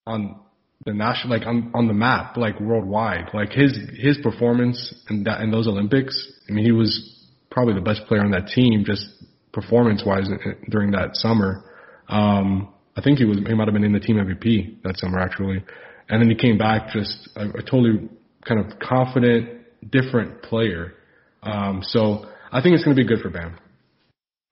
[0.04, 0.40] on
[0.88, 5.42] the national like on on the map like worldwide like his his performance in that
[5.42, 6.16] in those olympics
[6.48, 9.04] i mean he was probably the best player on that team just
[9.52, 10.28] performance wise
[10.68, 11.64] during that summer.
[12.08, 15.18] Um, I think he was he might have been in the team MVP that summer
[15.18, 15.62] actually,
[16.08, 18.08] and then he came back just a, a totally
[18.46, 20.94] kind of confident, different player.
[21.42, 23.56] Um, so I think it's going to be good for Bam.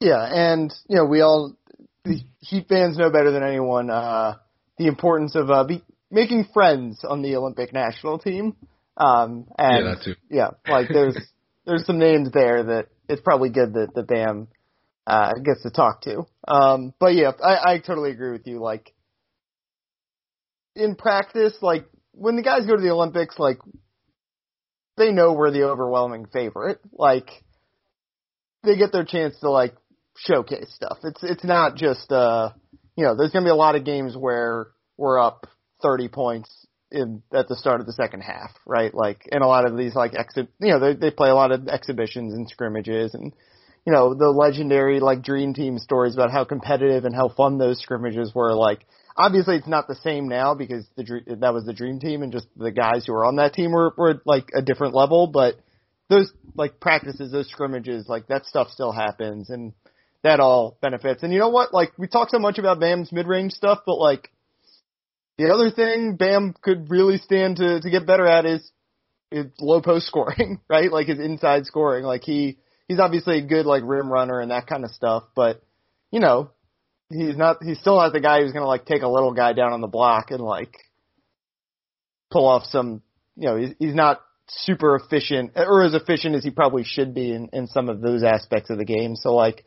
[0.01, 1.55] Yeah, and you know we all
[2.05, 4.37] the Heat fans know better than anyone uh,
[4.79, 8.57] the importance of uh, be, making friends on the Olympic national team.
[8.97, 10.15] Um, and yeah, that too.
[10.31, 11.17] Yeah, like there's
[11.67, 14.49] there's some names there that it's probably good that the Bam
[15.07, 16.25] uh, gets to talk to.
[16.49, 18.61] Um, but yeah, I, I totally agree with you.
[18.61, 18.93] Like
[20.75, 23.59] in practice, like when the guys go to the Olympics, like
[24.97, 26.81] they know we're the overwhelming favorite.
[26.93, 27.31] Like
[28.63, 29.75] they get their chance to like
[30.17, 30.99] showcase stuff.
[31.03, 32.51] It's it's not just uh
[32.97, 35.47] you know, there's gonna be a lot of games where we're up
[35.83, 38.95] thirty points in at the start of the second half, right?
[38.95, 41.53] Like and a lot of these like exi- you know, they they play a lot
[41.53, 43.33] of exhibitions and scrimmages and
[43.85, 47.81] you know, the legendary like dream team stories about how competitive and how fun those
[47.81, 48.85] scrimmages were like
[49.17, 52.47] obviously it's not the same now because the that was the dream team and just
[52.57, 55.57] the guys who were on that team were were like a different level, but
[56.09, 59.73] those like practices, those scrimmages, like that stuff still happens and
[60.23, 61.23] that all benefits.
[61.23, 61.73] And you know what?
[61.73, 64.31] Like we talk so much about Bam's mid-range stuff, but like
[65.39, 68.71] the other thing Bam could really stand to to get better at is
[69.31, 70.91] is low post scoring, right?
[70.91, 72.05] Like his inside scoring.
[72.05, 75.63] Like he he's obviously a good like rim runner and that kind of stuff, but
[76.11, 76.51] you know,
[77.11, 79.73] he's not he's still not the guy who's gonna like take a little guy down
[79.73, 80.75] on the block and like
[82.31, 83.03] pull off some
[83.37, 87.33] you know, he's, he's not super efficient or as efficient as he probably should be
[87.33, 89.17] in, in some of those aspects of the game.
[89.17, 89.67] So like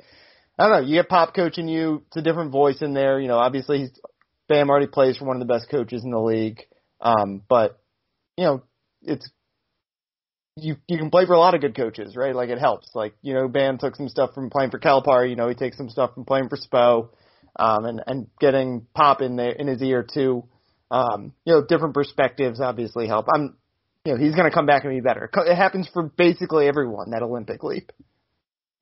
[0.57, 3.19] I don't know, you get Pop coaching you, it's a different voice in there.
[3.19, 3.91] You know, obviously he's
[4.49, 6.59] Bam already plays for one of the best coaches in the league.
[6.99, 7.79] Um, but
[8.35, 8.63] you know,
[9.01, 9.29] it's
[10.57, 12.35] you you can play for a lot of good coaches, right?
[12.35, 12.89] Like it helps.
[12.93, 15.29] Like you know, Bam took some stuff from playing for Calipari.
[15.29, 17.09] You know, he takes some stuff from playing for Spo,
[17.57, 20.43] um, and and getting Pop in there in his ear too.
[20.91, 23.27] Um, you know, different perspectives obviously help.
[23.31, 23.55] I'm,
[24.05, 25.29] you know, he's going to come back and be better.
[25.31, 27.91] It happens for basically everyone that Olympic leap,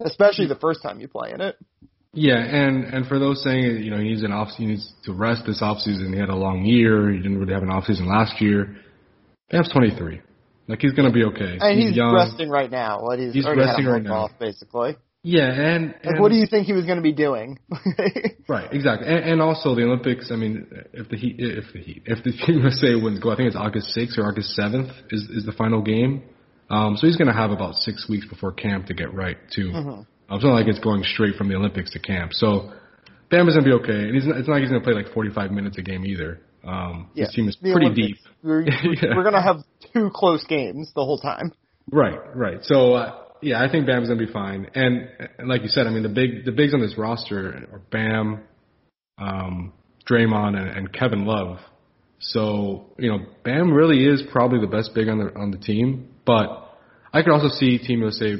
[0.01, 1.57] especially the first time you play in it.
[2.13, 5.13] Yeah, and and for those saying you know he needs an off he needs to
[5.13, 6.13] rest this off season.
[6.13, 7.11] He had a long year.
[7.11, 8.77] He didn't really have an off season last year.
[9.51, 10.21] Bam's 23.
[10.67, 11.57] Like he's gonna be okay.
[11.59, 12.13] And he's, he's young.
[12.13, 13.01] resting right now.
[13.01, 14.13] What he's, He's resting right now.
[14.13, 14.97] off, basically.
[15.23, 17.59] Yeah, and, Like, what do you think he was going to be doing?
[18.47, 20.31] right exactly, and, and also the Olympics.
[20.31, 23.35] I mean, if the Heat, if the Heat, if the Team USA wins go, I
[23.35, 26.23] think it's August 6th or August 7th is is the final game.
[26.69, 29.71] Um, so he's gonna have about six weeks before camp to get right too.
[29.73, 30.01] Mm-hmm.
[30.29, 32.33] Um, it's not like it's going straight from the Olympics to camp.
[32.33, 32.71] So
[33.29, 35.13] Bam is gonna be okay, and he's not, it's not like he's gonna play like
[35.13, 36.39] 45 minutes a game either.
[36.63, 38.07] Um, Yeah, his team is the pretty Olympics.
[38.23, 38.33] deep.
[38.43, 38.61] We're,
[39.01, 39.15] Yeah.
[39.15, 39.57] we're going to have
[39.93, 41.53] two close games the whole time.
[41.91, 42.57] Right, right.
[42.63, 44.69] So uh, yeah, I think Bam's gonna be fine.
[44.75, 47.79] And, and like you said, I mean the big the bigs on this roster are
[47.91, 48.41] Bam,
[49.17, 49.71] um,
[50.09, 51.59] Draymond, and, and Kevin Love.
[52.19, 56.09] So you know, Bam really is probably the best big on the on the team.
[56.25, 56.69] But
[57.13, 58.35] I could also see Team USA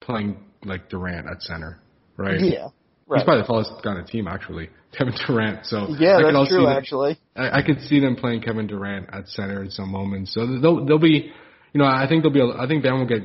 [0.00, 1.80] playing like Durant at center,
[2.16, 2.40] right?
[2.40, 2.68] Yeah.
[3.06, 3.18] Right.
[3.18, 5.66] He's probably the tallest guy on the team, actually, Kevin Durant.
[5.66, 7.18] So Yeah, I that's true, them- actually.
[7.36, 10.32] I, I could see them playing Kevin Durant at center at some moments.
[10.34, 11.30] So they'll they'll be,
[11.72, 12.40] you know, I think they'll be.
[12.40, 13.22] a- I think Bam will get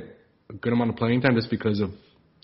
[0.50, 1.92] a good amount of playing time just because of,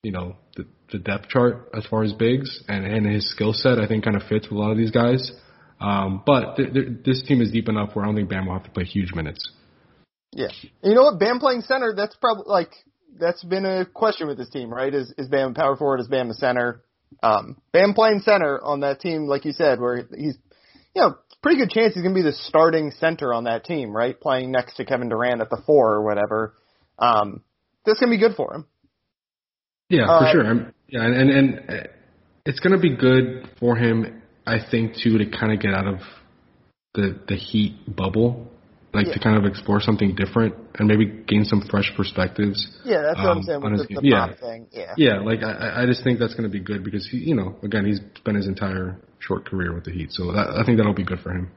[0.04, 3.80] you know, the, the depth chart as far as bigs and and his skill set.
[3.80, 5.32] I think kind of fits with a lot of these guys.
[5.82, 8.54] Um, but th- th- this team is deep enough where I don't think Bam will
[8.54, 9.50] have to play huge minutes.
[10.32, 10.48] Yeah.
[10.82, 11.20] And you know what?
[11.20, 12.72] Bam playing center, that's probably like
[13.20, 14.94] that's been a question with this team, right?
[14.94, 16.00] Is is Bam a power forward?
[16.00, 16.84] Is Bam the center?
[17.22, 20.38] Um, Bam playing center on that team, like you said, where he's,
[20.96, 23.96] you know, pretty good chance he's going to be the starting center on that team,
[23.96, 24.20] right?
[24.20, 26.56] Playing next to Kevin Durant at the four or whatever.
[26.98, 27.44] Um,
[27.86, 28.66] that's going to be good for him.
[29.90, 30.46] Yeah, Uh, for sure.
[30.46, 31.90] I'm, yeah, and and, and
[32.46, 35.88] it's going to be good for him, I think, too, to kind of get out
[35.88, 36.00] of
[36.94, 38.48] the the Heat bubble,
[38.94, 39.14] like Yeah.
[39.14, 42.68] to kind of explore something different and maybe gain some fresh perspectives.
[42.86, 44.34] Yeah, that's what I'm Um, saying with the, the Yeah.
[44.34, 44.68] thing.
[44.72, 44.94] Yeah.
[44.98, 47.56] Yeah, like I, I- just think that's going to be good because he, you know,
[47.64, 50.94] again, he's spent his entire short career with the Heat, so that, I think that'll
[50.94, 51.50] be good for him.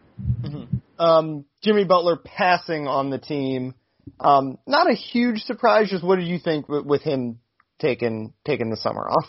[0.98, 3.74] Um, Jimmy Butler passing on the team.
[4.18, 5.90] Um, not a huge surprise.
[5.90, 7.40] Just what did you think with, with him
[7.80, 9.26] taking taking the summer off?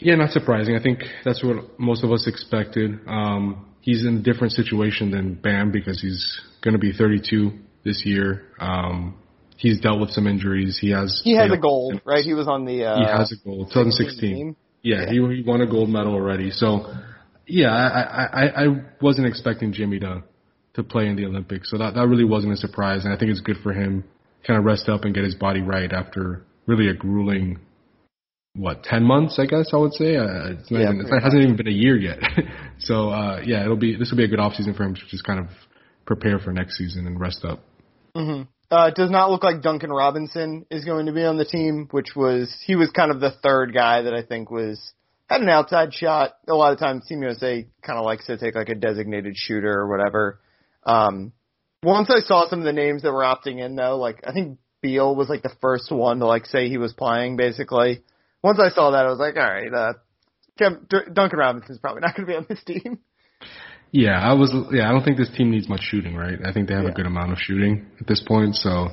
[0.00, 0.76] Yeah, not surprising.
[0.76, 2.98] I think that's what most of us expected.
[3.06, 7.52] Um, he's in a different situation than Bam because he's going to be 32
[7.84, 8.42] this year.
[8.58, 9.16] Um,
[9.56, 10.78] he's dealt with some injuries.
[10.80, 12.24] He has He has a gold, right?
[12.24, 12.84] He was on the.
[12.84, 13.68] Uh, He has a gold.
[13.68, 14.56] 2016.
[14.82, 15.06] Yeah, Yeah.
[15.10, 16.50] He, he won a gold medal already.
[16.50, 16.92] So,
[17.46, 18.66] yeah, I, I, I, I
[19.00, 20.22] wasn't expecting Jimmy to
[20.74, 21.70] to play in the Olympics.
[21.70, 24.04] So that that really wasn't a surprise, and I think it's good for him
[24.46, 27.58] kind of rest up and get his body right after really a grueling
[28.54, 30.16] what ten months, I guess I would say.
[30.16, 32.18] Uh, it's not Yeah, even, it hasn't even been a year yet.
[32.78, 35.00] so uh, yeah, it'll be this will be a good off season for him to
[35.08, 35.46] just kind of
[36.10, 37.60] prepare for next season and rest up.
[38.16, 41.44] hmm Uh, it does not look like Duncan Robinson is going to be on the
[41.44, 44.92] team, which was he was kind of the third guy that I think was
[45.28, 46.32] had an outside shot.
[46.48, 49.72] A lot of times, Team USA kind of likes to take like a designated shooter
[49.72, 50.40] or whatever.
[50.84, 51.32] Um,
[51.84, 54.58] once I saw some of the names that were opting in, though, like I think
[54.82, 57.36] Beal was like the first one to like say he was playing.
[57.36, 58.02] Basically,
[58.42, 59.92] once I saw that, I was like, all right, uh,
[60.58, 62.98] Duncan Robinson's probably not going to be on this team.
[63.92, 64.52] Yeah, I was.
[64.72, 66.38] Yeah, I don't think this team needs much shooting, right?
[66.44, 66.90] I think they have Yeah.
[66.90, 68.88] a good amount of shooting at this point, so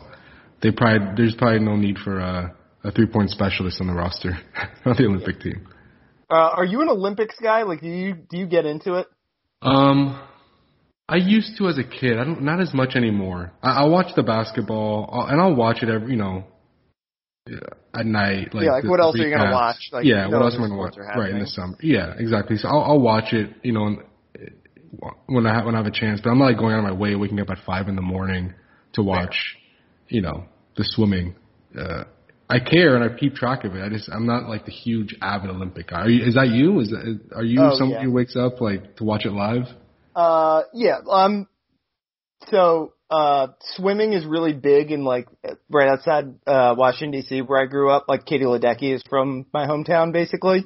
[0.61, 4.31] they probably there's probably no need for a, a three point specialist on the roster
[4.85, 5.67] on the Olympic team.
[6.29, 7.63] Uh, are you an Olympics guy?
[7.63, 9.07] Like, do you do you get into it?
[9.61, 10.19] Um,
[11.07, 12.17] I used to as a kid.
[12.17, 13.51] I don't not as much anymore.
[13.61, 16.43] I, I watch the basketball, I'll, and I'll watch it every you know
[17.93, 18.53] at night.
[18.53, 19.89] Like Yeah, like, the- what else are you gonna watch?
[19.91, 20.95] Like, yeah, what else am I gonna watch?
[20.97, 21.77] Right in the summer.
[21.81, 22.57] Yeah, exactly.
[22.57, 23.51] So I'll, I'll watch it.
[23.63, 23.97] You know, and,
[25.27, 26.19] when I ha- when I have a chance.
[26.23, 28.01] But I'm not like going out of my way, waking up at five in the
[28.01, 28.53] morning
[28.93, 29.55] to watch.
[30.09, 31.35] You know, the swimming.
[31.77, 32.05] Uh,
[32.49, 33.81] I care and I keep track of it.
[33.83, 36.01] I just I'm not like the huge avid Olympic guy.
[36.01, 36.79] Are you, is that you?
[36.79, 38.03] Is that, are you Oh, somebody yeah.
[38.05, 39.63] who wakes up like to watch it live?
[40.15, 40.99] Uh, yeah.
[41.09, 41.47] Um,
[42.49, 45.27] so uh, swimming is really big in like
[45.69, 47.41] right outside uh Washington D.C.
[47.41, 48.05] where I grew up.
[48.07, 50.63] Like Katie Ledecky is from my hometown, basically.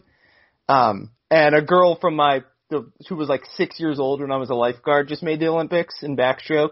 [0.70, 4.38] Um, and a girl from my the who was like six years old when I
[4.38, 6.72] was a lifeguard just made the Olympics in backstroke.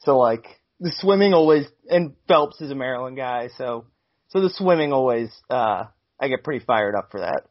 [0.00, 0.46] So like
[0.80, 3.84] the swimming always and Phelps is a Maryland guy, so
[4.28, 5.84] so the swimming always uh
[6.20, 7.42] I get pretty fired up for that.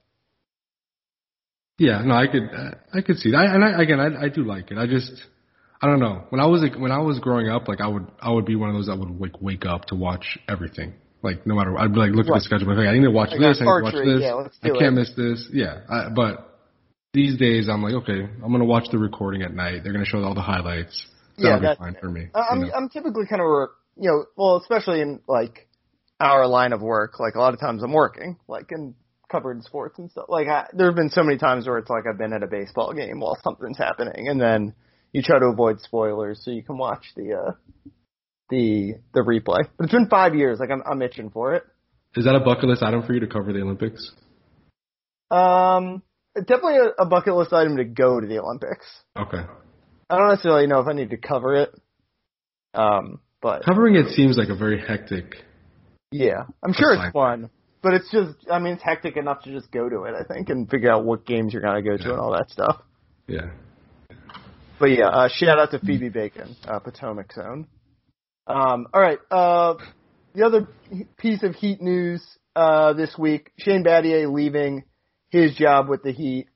[1.78, 3.38] Yeah, no, I could, uh, I could see that.
[3.38, 4.78] I, and I, again, I, I do like it.
[4.78, 5.12] I just,
[5.82, 6.24] I don't know.
[6.30, 8.56] When I was like, when I was growing up, like I would, I would be
[8.56, 10.94] one of those that would like wake up to watch everything.
[11.24, 13.32] Like no matter, I'd be like look at the schedule, like, I need to watch
[13.32, 14.22] Like, this, I need to watch this.
[14.22, 15.00] yeah, I can't it.
[15.00, 15.50] miss this.
[15.52, 16.53] Yeah, I, but
[17.14, 19.84] these days I'm like, okay, I'm gonna watch the recording at night.
[19.84, 21.06] They're gonna show all the highlights.
[21.38, 22.28] Yeah, That'll be that's fine for me.
[22.34, 22.74] I'm you know?
[22.76, 25.68] I'm typically kind of you know well especially in like
[26.20, 28.96] our line of work like a lot of times I'm working like in
[29.32, 32.04] covered sports and stuff like I, there have been so many times where it's like
[32.08, 34.74] I've been at a baseball game while something's happening and then
[35.12, 37.52] you try to avoid spoilers so you can watch the uh
[38.50, 41.64] the the replay but it's been five years like I'm I'm itching for it
[42.16, 44.12] Is that a bucket list item for you to cover the Olympics?
[45.32, 46.04] um
[46.36, 48.86] definitely a, a bucket list item to go to the Olympics
[49.18, 49.44] Okay.
[50.10, 51.74] I don't necessarily know if I need to cover it
[52.74, 55.36] um but Covering it seems like a very hectic.
[56.12, 57.50] Yeah, I'm sure That's it's fun,
[57.82, 60.48] but it's just, I mean, it's hectic enough to just go to it, I think,
[60.50, 62.10] and figure out what games you're gonna go to Yeah.
[62.12, 62.82] and all that stuff.
[63.28, 63.50] Yeah.
[64.80, 67.68] But yeah, uh, shout out to Phoebe Bacon, uh, Potomac Zone.
[68.48, 69.76] Um, all right, uh,
[70.34, 70.68] the other
[71.18, 74.84] piece of Heat news uh, this week: Shane Battier leaving
[75.34, 76.48] his job with the Heat.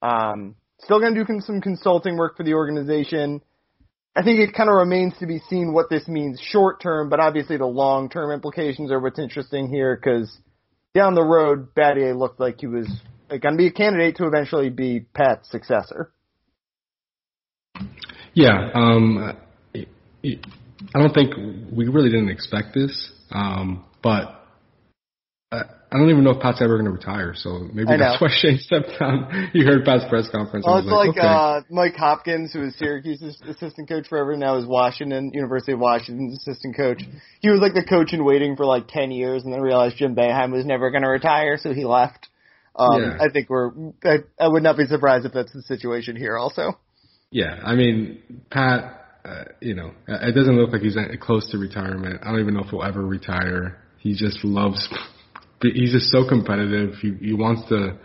[0.00, 3.42] Um, still gonna do some consulting work for the organization.
[4.16, 7.20] I think it kind of remains to be seen what this means short term, but
[7.20, 10.36] obviously the long term implications are what's interesting here because
[10.94, 12.88] down the road, Battier looked like he was
[13.28, 16.12] going to be a candidate to eventually be Pat's successor.
[18.34, 19.36] Yeah, um,
[19.74, 19.86] I
[20.94, 21.34] I don't think
[21.70, 24.41] we really didn't expect this, um, but
[25.92, 27.34] I, don't even know if Pat's ever going to retire.
[27.36, 29.50] So maybe that's why Shane stepped down.
[29.54, 30.64] You heard Pat's press conference.
[30.66, 31.26] Well, it's was like, okay.
[31.26, 36.38] uh, Mike Hopkins, who was Syracuse's assistant coach forever, now is Washington, University of Washington's
[36.38, 37.02] assistant coach.
[37.40, 40.14] He was like the coach in waiting for like 10 years and then realized Jim
[40.14, 42.28] Boeheim was never going to retire, so he left.
[42.74, 43.18] Um, Yeah.
[43.20, 43.70] I think we're,
[44.04, 46.78] I, I would not be surprised if that's the situation here also.
[47.30, 52.20] Yeah, I mean, Pat, uh, you know, it doesn't look like he's close to retirement.
[52.22, 53.78] I don't even know if he'll ever retire.
[53.98, 54.88] He just loves,
[55.62, 56.94] he's just so competitive.
[57.00, 57.98] He, he wants to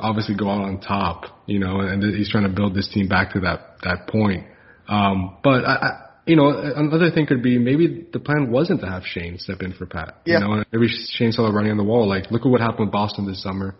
[0.00, 3.32] obviously go out on top, you know, and he's trying to build this team back
[3.34, 4.44] to that, that point.
[4.88, 5.90] Um, but I, I,
[6.26, 9.72] you know, another thing could be maybe the plan wasn't to have Shane step in
[9.72, 10.20] for Pat.
[10.24, 10.38] Yeah.
[10.38, 12.08] You know, and maybe Shane saw the writing on the wall.
[12.08, 13.74] Like, look at what happened with Boston this summer,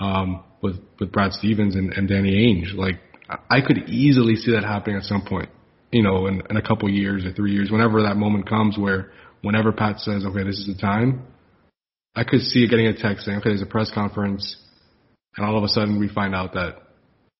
[0.00, 2.74] um, with, with Brad Stevens and, and Danny Ainge.
[2.74, 5.50] Like, I- I could easily see that happening at some point,
[5.92, 9.10] you know, in, in a couple years or three years, whenever that moment comes where
[9.42, 11.24] whenever Pat says, okay, this is the time,
[12.18, 14.56] I could see it getting a text saying, okay, there's a press conference,
[15.36, 16.82] and all of a sudden we find out that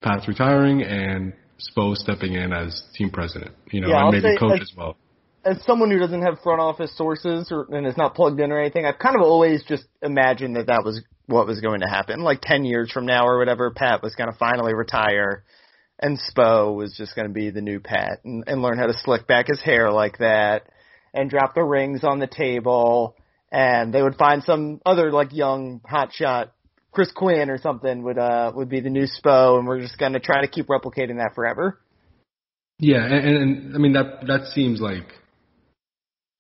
[0.03, 4.39] Pat's retiring and Spo stepping in as team president, you know, Yeah, I'll and maybe
[4.39, 4.97] coach like- as well.
[5.45, 8.61] as someone who doesn't have front office sources or and is not plugged in or
[8.61, 12.21] anything, I've kind of always just imagined that that was what was going to happen.
[12.21, 15.43] Like ten years from now or whatever, Pat was going to finally retire,
[15.99, 18.95] and Spo was just going to be the new Pat and, and learn how to
[18.95, 20.69] slick back his hair like that
[21.13, 23.17] and drop the rings on the table,
[23.51, 26.51] and they would find some other like young hotshot
[26.93, 30.21] Chris Quinn or something would uh would be the new Spo, and we're just gonna
[30.21, 31.79] try to keep replicating that forever.
[32.79, 35.13] Yeah, and, and I mean that that seems like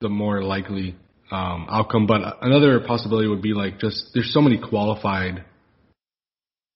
[0.00, 0.96] the more likely
[1.30, 2.06] um, outcome.
[2.06, 5.44] But another possibility would be like just there's so many qualified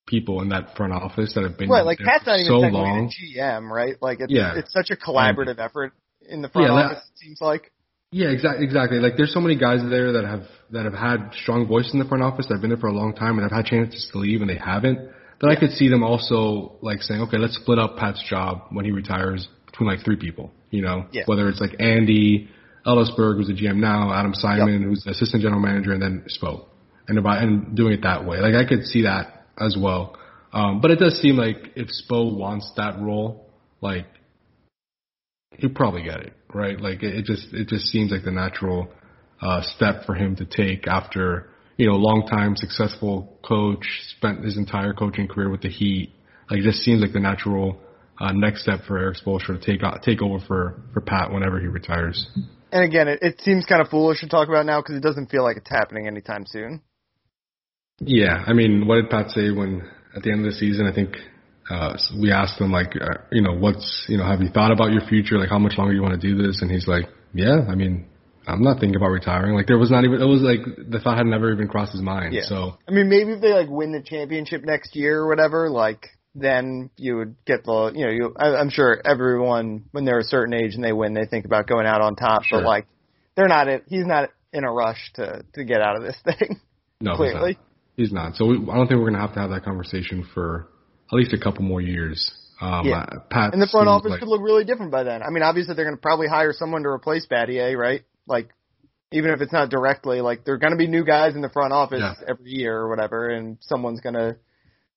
[0.06, 1.84] people in that front office that have been right.
[1.86, 3.10] Like there Pat's not even so long.
[3.10, 3.96] GM, right?
[4.02, 4.54] Like it's Yeah.
[4.56, 5.92] it's such a collaborative effort
[6.28, 7.04] in the front Yeah, that- office.
[7.14, 7.72] It seems like.
[8.12, 8.64] Yeah, exactly.
[8.64, 8.98] Exactly.
[8.98, 12.04] Like there's so many guys there that have that have had strong voice in the
[12.04, 14.18] front office that have been there for a long time and have had chances to
[14.18, 14.98] leave and they haven't.
[15.40, 18.84] That I could see them also like saying, okay, let's split up Pat's job when
[18.84, 20.52] he retires between like three people.
[20.70, 21.22] You know, Yeah.
[21.26, 22.48] whether it's like Andy
[22.86, 26.66] Elisburg, who's the GM now, Adam Simon, who's the assistant general manager, and then Spo,
[27.08, 28.40] and about and doing it that way.
[28.40, 30.16] Like I could see that as well.
[30.52, 33.46] Um, but it does seem like if Spo wants that role,
[33.80, 34.06] like
[35.58, 36.80] he'll probably get it, right?
[36.80, 38.88] Like it, it just it just seems like the natural
[39.40, 43.84] uh, step for him to take after you know long time successful coach,
[44.16, 46.12] spent his entire coaching career with the Heat.
[46.50, 47.80] Like it just seems like the natural
[48.20, 51.60] uh, next step for Erik Spoelstra to take o- take over for for Pat whenever
[51.60, 52.26] he retires.
[52.70, 55.30] And again, it, it seems kind of foolish to talk about now because it doesn't
[55.30, 56.82] feel like it's happening anytime soon.
[58.00, 60.86] Yeah, I mean, what did Pat say when at the end of the season?
[60.86, 61.16] I think
[61.70, 64.92] uh, we asked him like, uh, you know, what's you know, have you thought about
[64.92, 65.38] your future?
[65.38, 66.60] Like, how much longer you want to do this?
[66.62, 67.04] And he's like,
[67.34, 68.06] yeah, I mean,
[68.46, 69.54] I'm not thinking about retiring.
[69.54, 72.02] Like, there was not even it was like the thought had never even crossed his
[72.02, 72.34] mind.
[72.34, 72.42] Yeah.
[72.44, 76.08] So I mean, maybe if they like win the championship next year or whatever, like
[76.34, 78.34] then you would get the you know you.
[78.36, 81.66] I, I'm sure everyone when they're a certain age and they win, they think about
[81.66, 82.44] going out on top.
[82.44, 82.58] Sure.
[82.58, 82.86] But like
[83.36, 83.68] they're not.
[83.86, 86.60] He's not in a rush to to get out of this thing.
[87.00, 87.58] no, clearly.
[87.96, 88.34] he's not.
[88.34, 88.36] He's not.
[88.36, 90.68] So we, I don't think we're gonna have to have that conversation for
[91.12, 92.30] at least a couple more years.
[92.60, 93.04] Um, Yeah.
[93.32, 95.22] uh, And the front office like- could look really different by then.
[95.22, 98.02] I mean, obviously they're going to probably hire someone to replace Battier, right?
[98.26, 98.50] Like,
[99.10, 101.48] even if it's not directly, like there are going to be new guys in the
[101.50, 102.14] front office Yeah.
[102.28, 104.36] every year or whatever, and someone's going to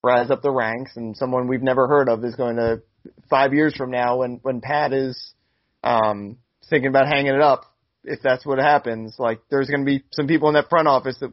[0.03, 2.81] rise up the ranks, and someone we've never heard of is going to
[3.29, 5.33] five years from now when when Pat is
[5.83, 6.37] um,
[6.69, 7.65] thinking about hanging it up.
[8.03, 11.17] If that's what happens, like there's going to be some people in that front office
[11.19, 11.31] that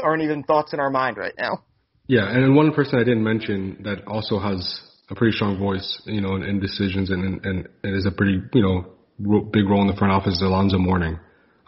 [0.00, 1.64] aren't even thoughts in our mind right now.
[2.10, 4.80] Yeah, and then one person I didn't mention that also has
[5.10, 8.42] a pretty strong voice, you know, in, in decisions and, and and is a pretty
[8.52, 11.20] you know ro- big role in the front office is Alonzo Mourning.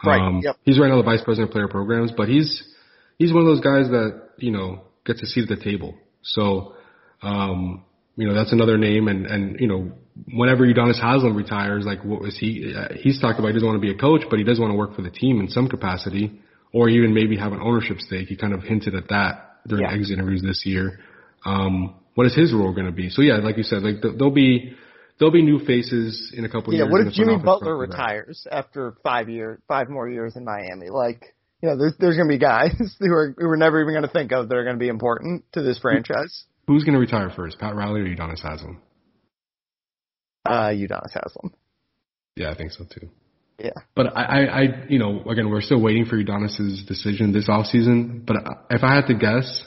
[0.05, 0.57] Right, Um, yep.
[0.63, 2.61] He's right now the vice president of player programs, but he's
[3.17, 5.95] he's one of those guys that you know gets a seat at the table.
[6.23, 6.75] So,
[7.21, 7.85] um,
[8.17, 9.93] you know, that's another name, and and you know,
[10.27, 12.73] whenever Udonis Haslem retires, like what was he?
[12.77, 14.71] Uh, he's talked about he doesn't want to be a coach, but he does want
[14.71, 16.41] to work for the team in some capacity,
[16.73, 18.27] or even maybe have an ownership stake.
[18.27, 19.93] He kind of hinted at that during Yeah.
[19.93, 20.99] exit interviews this year.
[21.45, 23.09] Um, what is his role going to be?
[23.09, 24.73] So yeah, like you said, like th- there'll be
[25.19, 26.91] there'll be new faces in a couple Yeah, years.
[26.91, 30.89] what if Jimmy Butler retires after five years, five more years in Miami?
[30.89, 34.07] Like, you know, there's there's gonna be guys who are who we're never even gonna
[34.07, 36.45] think of that are gonna be important to this franchise.
[36.67, 38.77] Who's going to retire first, Pat Riley or Udonis Haslem?
[40.45, 41.51] Uh, Udonis Haslem.
[42.37, 43.09] Yeah, I think so too.
[43.63, 43.71] Yeah.
[43.95, 48.25] But I, I, I, you know, again, we're still waiting for Udonis's decision this offseason.
[48.25, 48.35] But
[48.69, 49.63] if I had to guess,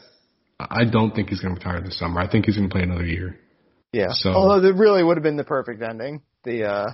[0.61, 2.21] I don't think he's going to retire this summer.
[2.21, 3.39] I think he's going to play another year.
[3.93, 4.09] Yeah.
[4.11, 6.21] So- Although it really would have been the perfect ending.
[6.45, 6.91] The uh,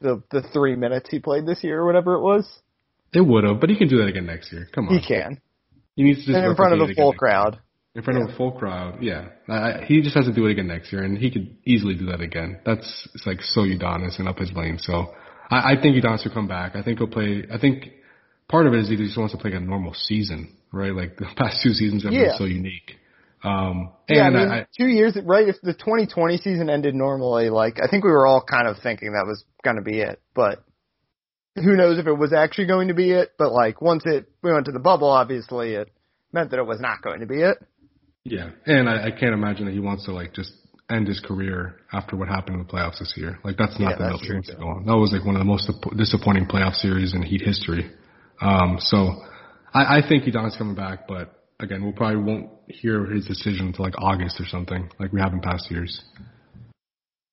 [0.00, 2.48] the the three minutes he played this year or whatever it was.
[3.12, 4.68] It would have, but he can do that again next year.
[4.72, 5.40] Come on, He can.
[5.96, 7.58] He needs to just And in front of a full crowd.
[7.94, 9.30] In front of a full crowd, yeah.
[9.48, 11.94] I, I- he just has to do it again next year, and he could easily
[11.94, 12.60] do that again.
[12.64, 14.78] That's it's like so Udonis and up his lane.
[14.78, 15.12] So
[15.50, 16.76] I, I think Udonis will come back.
[16.76, 17.44] I think he'll play.
[17.52, 17.84] I think
[18.48, 20.92] part of it is he just wants to play like a normal season, right?
[20.94, 22.28] Like the past two seasons have Yeah.
[22.28, 22.96] been so unique.
[23.44, 25.48] Um, Yeah, I and mean, I, I, two years, right?
[25.48, 29.12] If the 2020 season ended normally, like I think we were all kind of thinking
[29.12, 30.62] that was going to be it, but
[31.54, 33.32] who knows if it was actually going to be it?
[33.38, 35.90] But like once it we went to the bubble, obviously it
[36.32, 37.58] meant that it was not going to be it.
[38.24, 40.52] yeah, and I, I can't imagine that he wants to like just
[40.90, 43.38] end his career after what happened in the playoffs this year.
[43.44, 44.86] Like that's not Yeah, the true, to go on.
[44.86, 47.90] That was like one of the most disappointing playoff series in Heat history.
[48.40, 49.22] Um, so
[49.74, 53.84] I, I think Udonis coming back, but again, we'll probably won't hear his decision until
[53.84, 56.02] like August or something, like we have in past years.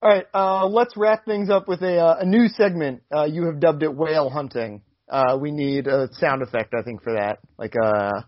[0.02, 3.02] All right, uh, let's wrap things up with a uh, a new segment.
[3.16, 4.82] Uh, you have dubbed it whale hunting.
[5.10, 8.22] Uh, we need a sound effect, I think, for that, like uh,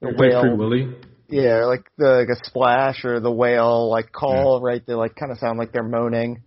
[0.00, 0.56] Play Free whale.
[0.56, 0.94] Willy.
[1.28, 4.82] Yeah, like the like a splash or the whale like call, right?
[4.86, 6.42] They like kind of sound like they're moaning.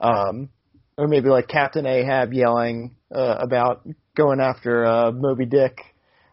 [0.00, 0.50] Um,
[0.98, 3.86] or maybe like Captain Ahab yelling uh, about
[4.16, 5.78] going after uh, Moby Dick.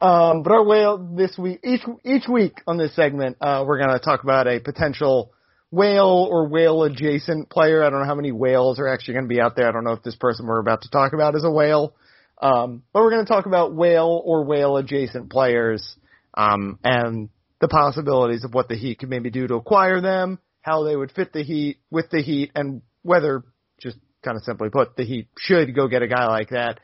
[0.02, 4.00] Um, but our whale this week, each each week on this segment, uh, we're gonna
[4.00, 5.32] talk about a potential
[5.72, 7.84] whale or whale adjacent player.
[7.84, 9.68] I don't know how many whales are actually going to be out there.
[9.68, 11.96] I don't know if this person we're about to talk about is a whale.
[12.42, 15.96] Um, but we're going to talk about whale or whale adjacent players.
[16.34, 17.30] Um, and
[17.62, 21.12] the possibilities of what the Heat could maybe do to acquire them, how they would
[21.12, 23.43] fit the Heat with the Heat, and whether,
[23.82, 26.80] just kind of simply put, the Heat should go get a guy like that.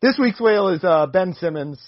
[0.00, 1.80] This week's whale is uh, Ben Simmons,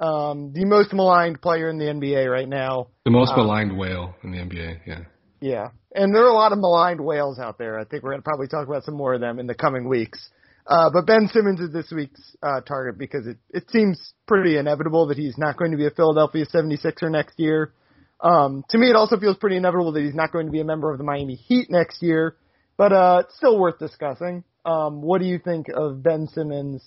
[0.00, 2.88] um, the most maligned player in the NBA right now.
[3.04, 4.80] The most Uh, maligned whale in the NBA.
[4.86, 5.00] Yeah.
[5.40, 7.76] Yeah, and there are a lot of maligned whales out there.
[7.76, 9.88] I think we're going to probably talk about some more of them in the coming
[9.88, 10.30] weeks.
[10.66, 15.06] Uh, but Ben Simmons is this week's uh, target because it, it seems pretty inevitable
[15.08, 17.72] that he's not going to be a Philadelphia 76er next year.
[18.20, 20.64] Um, to me, it also feels pretty inevitable that he's not going to be a
[20.64, 22.36] member of the Miami Heat next year.
[22.76, 24.44] But uh, it's still worth discussing.
[24.64, 26.84] Um, what do you think of Ben Simmons,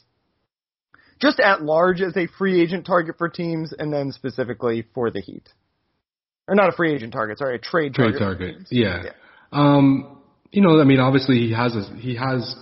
[1.22, 5.20] just at large as a free agent target for teams, and then specifically for the
[5.20, 5.48] Heat?
[6.48, 8.20] Or not a free agent target, sorry, a trade Trade target.
[8.20, 8.56] target.
[8.58, 8.68] teams.
[8.72, 9.04] Yeah.
[9.52, 10.22] Um,
[10.52, 12.56] you know, I mean, obviously he has a, he has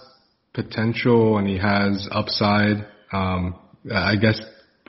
[0.53, 2.87] potential and he has upside.
[3.11, 3.59] Um,
[3.93, 4.39] I guess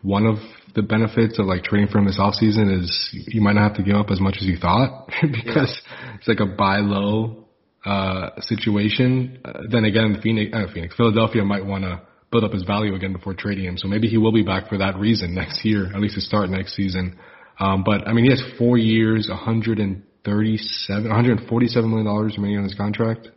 [0.02, 0.36] one of
[0.74, 3.82] the benefits of like trading for him this offseason is you might not have to
[3.82, 5.80] give up as much as you thought because
[6.16, 7.44] it's like a buy low
[7.84, 9.40] uh, situation.
[9.44, 13.12] Uh, then again, Phoenix, uh, Phoenix, Philadelphia might want to build up his value again
[13.12, 13.78] before trading him.
[13.78, 16.50] So maybe he will be back for that reason next year, at least to start
[16.50, 17.18] next season.
[17.60, 22.74] Um, but I mean, he has four years, 137, 147 million dollars remaining on his
[22.74, 23.28] contract.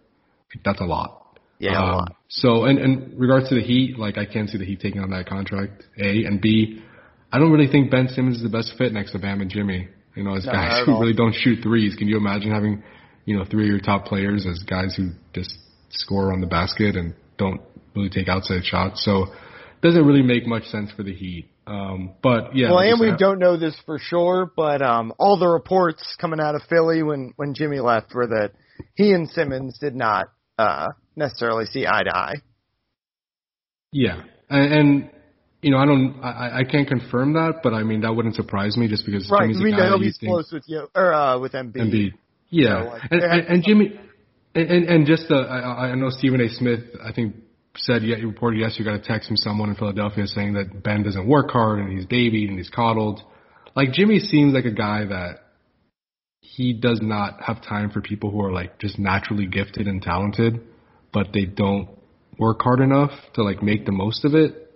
[0.66, 1.27] That's a lot.
[1.60, 2.08] Yeah, Um.
[2.30, 5.10] So, in, in regards to the Heat, like I can't see the Heat taking on
[5.12, 5.84] that contract.
[5.98, 6.82] A and B,
[7.32, 9.88] I don't really think Ben Simmons is the best fit next to Bam and Jimmy.
[10.16, 11.00] You know, as No, guys who all.
[11.02, 11.96] really don't shoot threes.
[11.96, 12.84] Can you imagine having,
[13.26, 15.58] you know, three of your top players as guys who just
[15.90, 17.62] score on the basket and don't
[17.96, 19.04] really take outside shots?
[19.06, 21.50] So, it doesn't really make much sense for the Heat.
[21.66, 25.38] Um, but yeah, Well, and we said- don't know this for sure, but um, all
[25.38, 28.52] the reports coming out of Philly when when Jimmy left were that
[28.96, 32.36] he and Simmons did not uh, necessarily see eye to eye.
[33.92, 35.10] Yeah, and, and
[35.62, 38.78] you know, I don't, I, I can't confirm that, but I mean, that wouldn't surprise
[38.78, 41.40] me just because Right, Jimmy's guy know that you he's close with you or uh,
[41.40, 41.76] with Embiid.
[41.76, 42.14] Embiid.
[42.50, 44.00] Yeah, like, and, and, and Jimmy,
[44.56, 46.50] and, and just uh, I, I know Stephen A.
[46.50, 47.36] Smith, I think
[47.76, 50.84] said yeah, he reported yes, you got a text from someone in Philadelphia saying that
[50.84, 53.22] Ben doesn't work hard and he's babied and he's coddled.
[53.76, 55.40] Like Jimmy seems like a guy that
[56.58, 60.60] he does not have time for people who are like just naturally gifted and talented,
[61.14, 61.88] but they don't
[62.40, 64.74] work hard enough to like make the most of it.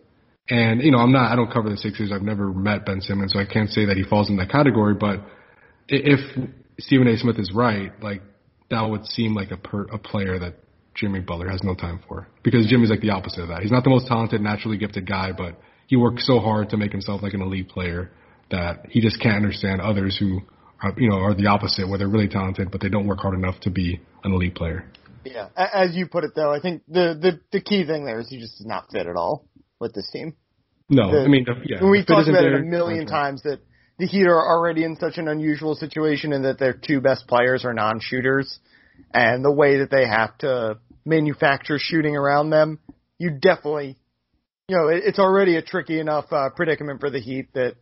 [0.48, 2.12] And you know, I'm not, I don't cover the Sixers.
[2.14, 4.94] I've never met Ben Simmons, so I can't say that he falls in that category.
[4.94, 5.22] But
[5.88, 6.20] if
[6.78, 7.18] Stephen A.
[7.18, 8.22] Smith is right, like
[8.70, 10.58] that would seem like a per, a player that
[10.94, 13.64] Jimmy Butler has no time for because Jimmy's like the opposite of that.
[13.64, 16.92] He's not the most talented, naturally gifted guy, but he works so hard to make
[16.92, 18.12] himself like an elite player
[18.52, 20.42] that he just can't understand others who
[20.98, 23.60] you know, are the opposite, where they're really talented but they don't work hard enough
[23.62, 24.86] to be an elite player.
[25.24, 28.20] Yeah, A- as you put it though, I think the the the key thing there
[28.20, 29.46] is he just does not fit at all
[29.80, 30.36] with this team.
[30.90, 33.60] No, The- I mean, yeah, we've talked about it a million times that
[33.98, 37.64] the Heat are already in such an unusual situation and that their two best players
[37.66, 38.60] are non-shooters,
[39.14, 42.80] and the way that they have to manufacture shooting around them,
[43.20, 43.98] you definitely,
[44.68, 47.76] you know, it, it's already a tricky enough uh, predicament for the Heat that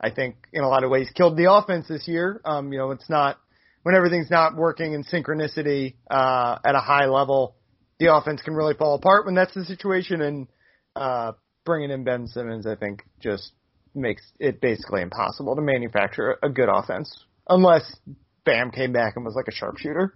[0.00, 2.40] I think in a lot of ways killed the offense this year.
[2.44, 3.38] Um, you know, it's not
[3.82, 7.54] when everything's not working in synchronicity uh, at a high level,
[7.98, 10.20] the offense can really fall apart when that's the situation.
[10.20, 10.48] And
[10.94, 11.32] uh,
[11.64, 13.52] bringing in Ben Simmons, I think, just
[13.94, 17.96] makes it basically impossible to manufacture a good offense unless
[18.44, 20.14] Bam came back and was like a sharpshooter.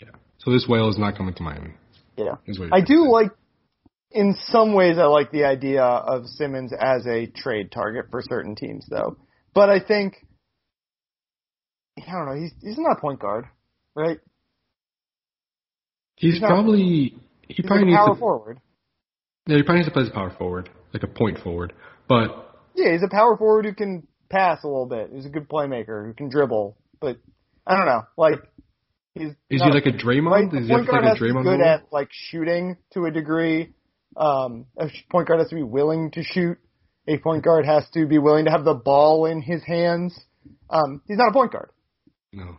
[0.00, 0.08] Yeah.
[0.38, 1.74] So this whale is not coming to Miami.
[2.16, 2.36] Yeah.
[2.46, 3.32] Is what you're I do like,
[4.10, 8.54] in some ways, I like the idea of Simmons as a trade target for certain
[8.54, 9.16] teams, though.
[9.54, 10.24] But I think,
[11.98, 13.46] I don't know, he's he's not a point guard,
[13.94, 14.18] right?
[16.16, 18.60] He's he's not- probably he He's probably like a needs power to forward.
[19.46, 21.72] yeah he probably needs to play as a power forward, like a point forward.
[22.08, 25.10] But Yeah, he's a power forward who can pass a little bit.
[25.14, 27.16] He's a good playmaker who can dribble, but
[27.66, 28.34] I don't know, like
[29.14, 30.30] he's is he like a Draymond?
[30.30, 31.64] Right, Is he like a Draymond good role?
[31.64, 33.72] at like shooting to a degree.
[34.18, 36.58] Um, a point guard has to be willing to shoot.
[37.06, 40.18] A point guard has to be willing to have the ball in his hands.
[40.68, 41.70] Um, he's not a point guard.
[42.32, 42.56] No.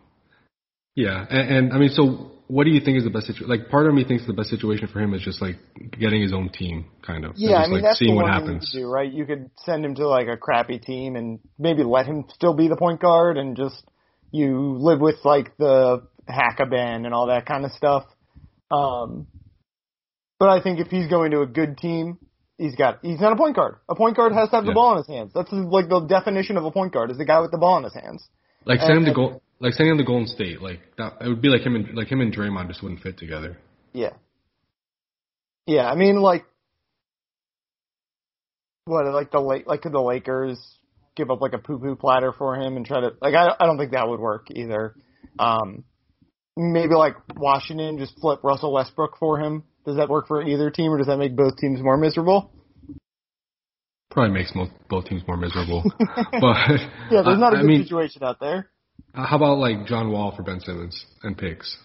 [0.96, 3.48] Yeah, and, and I mean, so what do you think is the best situation?
[3.48, 5.58] Like, part of me thinks the best situation for him is just like
[5.92, 7.34] getting his own team, kind of.
[7.36, 9.12] Yeah, I mean like, that's seeing the what one thing you do, right?
[9.12, 12.68] You could send him to like a crappy team and maybe let him still be
[12.68, 13.84] the point guard and just
[14.32, 18.06] you live with like the Hack-a-Ben and all that kind of stuff.
[18.72, 19.28] Um,
[20.40, 22.18] but I think if he's going to a good team,
[22.58, 23.76] he's got he's not a point guard.
[23.90, 24.76] A point guard has to have the Yeah.
[24.76, 25.32] ball in his hands.
[25.34, 27.84] That's like the definition of a point guard is the guy with the ball in
[27.84, 28.28] his hands.
[28.66, 31.18] Like sending him to Gold, like sending him to Golden State, like that.
[31.22, 33.58] It would be like him and like him and Draymond just wouldn't fit together.
[33.94, 34.14] Yeah.
[35.66, 36.46] Yeah, I mean like
[38.86, 40.60] what like the late like could the Lakers
[41.16, 43.66] give up like a poo poo platter for him and try to like I I
[43.66, 44.96] don't think that would work either.
[45.38, 45.84] Um,
[46.58, 49.64] maybe like Washington just flip Russell Westbrook for him.
[49.86, 52.52] Does that work for either team, or does that make both teams more miserable?
[54.12, 55.84] Probably makes most, both teams more miserable.
[55.98, 56.20] but
[57.12, 58.70] Yeah, there's not a I good mean, situation out there.
[59.14, 61.78] Uh, How about like John Wall for Ben Simmons and picks?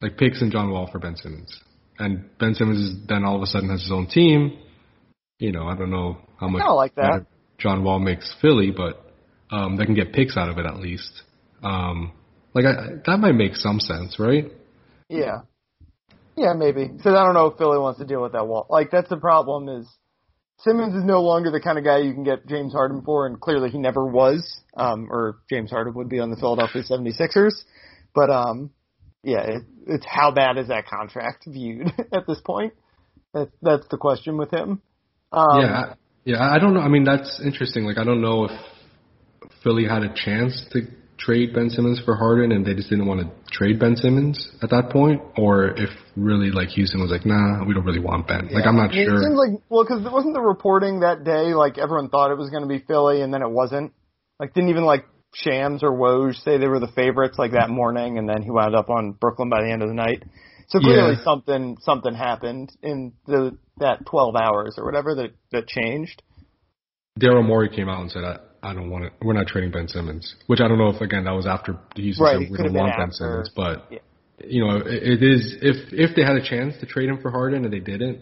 [0.00, 1.60] Like picks and John Wall for Ben Simmons.
[1.98, 4.58] And Ben Simmons is then all of a sudden has his own team.
[5.38, 7.26] You know, I don't know how much I like that.
[7.58, 9.02] John Wall makes Philly, but
[9.50, 11.22] um, they can get picks out of it at least.
[11.62, 12.12] Um,
[12.54, 14.50] like I, that might make some sense, right?
[15.08, 15.42] Yeah.
[16.36, 16.86] Yeah, maybe.
[16.86, 18.66] Because I don't know if Philly wants to deal with that wall.
[18.68, 19.88] Like that's the problem is
[20.58, 23.40] Simmons is no longer the kind of guy you can get James Harden for, and
[23.40, 24.60] clearly he never was.
[24.76, 27.54] Um, or James Harden would be on the Philadelphia 76ers.
[28.14, 28.70] But um,
[29.22, 32.74] yeah, it, it's how bad is that contract viewed at this point?
[33.34, 34.80] That's that's the question with him.
[35.32, 36.42] Um, yeah, yeah.
[36.42, 36.80] I don't know.
[36.80, 37.84] I mean, that's interesting.
[37.84, 38.52] Like, I don't know if
[39.62, 40.82] Philly had a chance to
[41.18, 44.70] trade Ben Simmons for Harden, and they just didn't want to trade Ben Simmons at
[44.70, 48.48] that point, or if really like Houston was like, nah, we don't really want Ben.
[48.52, 49.18] Like, I'm not It sure.
[49.18, 52.50] seems like well, because it wasn't the reporting that day like everyone thought it was
[52.50, 53.92] going to be Philly, and then it wasn't.
[54.38, 58.18] Like, didn't even like Shams or Woj say they were the favorites like that morning,
[58.18, 60.22] and then he wound up on Brooklyn by the end of the night.
[60.68, 61.24] So clearly Yeah.
[61.24, 66.22] something something happened in the that 12 hours or whatever that that changed.
[67.18, 68.24] Daryl Morey came out and said,
[68.62, 69.12] I, don't want it.
[69.22, 72.24] We're not trading Ben Simmons, which I don't know if again that was after Houston
[72.24, 73.12] Right, said we don't want Ben.
[73.12, 73.98] Simmons, but Yeah.
[74.44, 77.30] you know, it, it is if if they had a chance to trade him for
[77.30, 78.20] Harden and they didn't,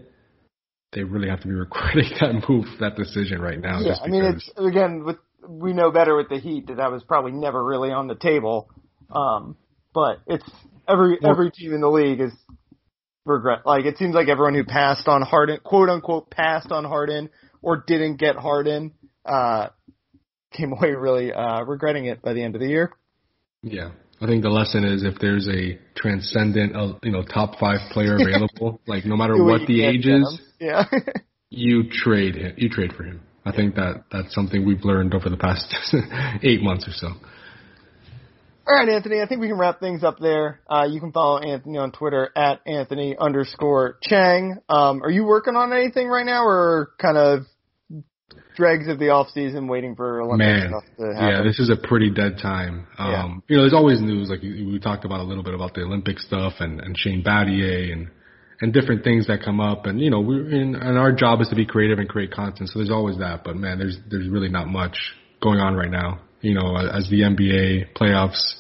[0.93, 3.81] they really have to be regretting that move, that decision right now.
[3.81, 5.17] Yeah, I mean it's again with
[5.49, 8.71] we know better with the Heat that that was probably never really on the table.
[9.11, 9.57] Um,
[9.93, 10.49] but it's
[10.89, 12.33] every Well- every team in the league is
[13.27, 13.61] regret.
[13.67, 17.31] Like it seems like everyone who passed on Harden, quote unquote, passed on Harden
[17.63, 18.93] or didn't get Harden,
[19.25, 19.69] uh,
[20.57, 22.93] came away really uh, regretting it by the end of the year.
[23.63, 23.91] Yeah,
[24.21, 28.17] I think the lesson is if there's a transcendent, uh, you know, top five player
[28.17, 30.41] available, like no matter what the age is.
[30.61, 30.85] Yeah.
[31.51, 32.55] you trade him.
[32.57, 33.21] You trade for him.
[33.45, 35.75] I think that that's something we've learned over the past
[36.43, 37.09] eight months or so.
[38.67, 39.21] All right, Anthony.
[39.21, 40.61] I think we can wrap things up there.
[40.67, 44.57] Uh, you can follow Anthony on Twitter at Anthony underscore Chiang.
[44.71, 47.41] Um, are you working on anything right now, or kind of
[48.57, 51.29] dregs of the off season, waiting for Olympic Man, stuff to happen?
[51.29, 52.87] yeah, this is a pretty dead time.
[52.99, 54.31] Um, You know, there's always news.
[54.31, 57.23] Like we we talked about a little bit about the Olympic stuff and and Shane
[57.23, 58.11] Battier and
[58.61, 59.87] and different things that come up.
[59.87, 62.71] And you know, we and, and our job is to be creative and create content.
[62.71, 63.45] So there's always that.
[63.45, 64.97] But man, there's there's really not much
[65.43, 66.21] going on right now.
[66.41, 68.55] You know, as the NBA playoffs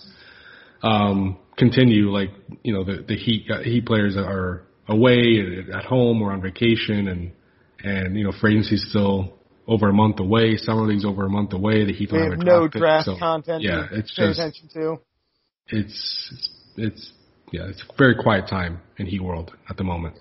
[0.82, 2.30] um, continue, like
[2.62, 7.08] you know, the the Heat uh, Heat players are away at home or on vacation,
[7.08, 7.32] and
[7.84, 9.34] and you know, free agency's still
[9.66, 10.56] over a month away.
[10.56, 11.84] Summer league's over a month away.
[11.84, 14.38] The Heat don't have have no draft pick, so, content Yeah, to it's pay just
[14.38, 14.96] attention to.
[15.68, 17.12] it's it's it's
[17.52, 20.16] yeah, it's a very quiet time in Heat world at the moment.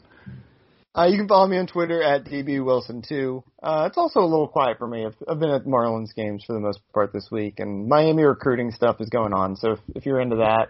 [0.96, 3.44] Uh, you can follow me on Twitter at dbwilson2.
[3.64, 5.06] Uh, it's also a little quiet for me.
[5.06, 8.70] I've, I've been at Marlins games for the most part this week, and Miami recruiting
[8.70, 9.56] stuff is going on.
[9.56, 10.70] So if, if you're into that,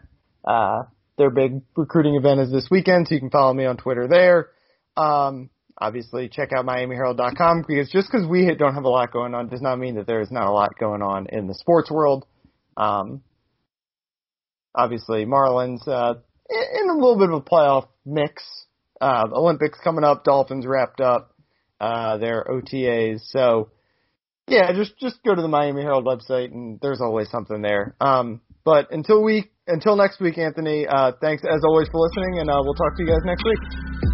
[0.50, 0.84] uh,
[1.18, 4.50] their big recruiting event is this weekend, so you can follow me on Twitter there.
[4.96, 9.50] Um, obviously, check out MiamiHerald.com because just because we don't have a lot going on
[9.50, 12.26] does not mean that there is not a lot going on in the sports world.
[12.78, 13.22] Um,
[14.76, 16.16] obviously, Marlins uh,
[16.50, 18.44] in a little bit of a playoff mix.
[19.02, 21.36] Uh, Olympics coming up, Dolphins wrapped up
[21.80, 23.22] uh, their OTAs.
[23.26, 23.70] So
[24.48, 27.96] yeah, just just go to the Miami Herald website and there's always something there.
[28.00, 32.50] Um, but until we until next week, Anthony, uh, thanks as always for listening, and
[32.50, 34.13] uh, we'll talk to you guys next week.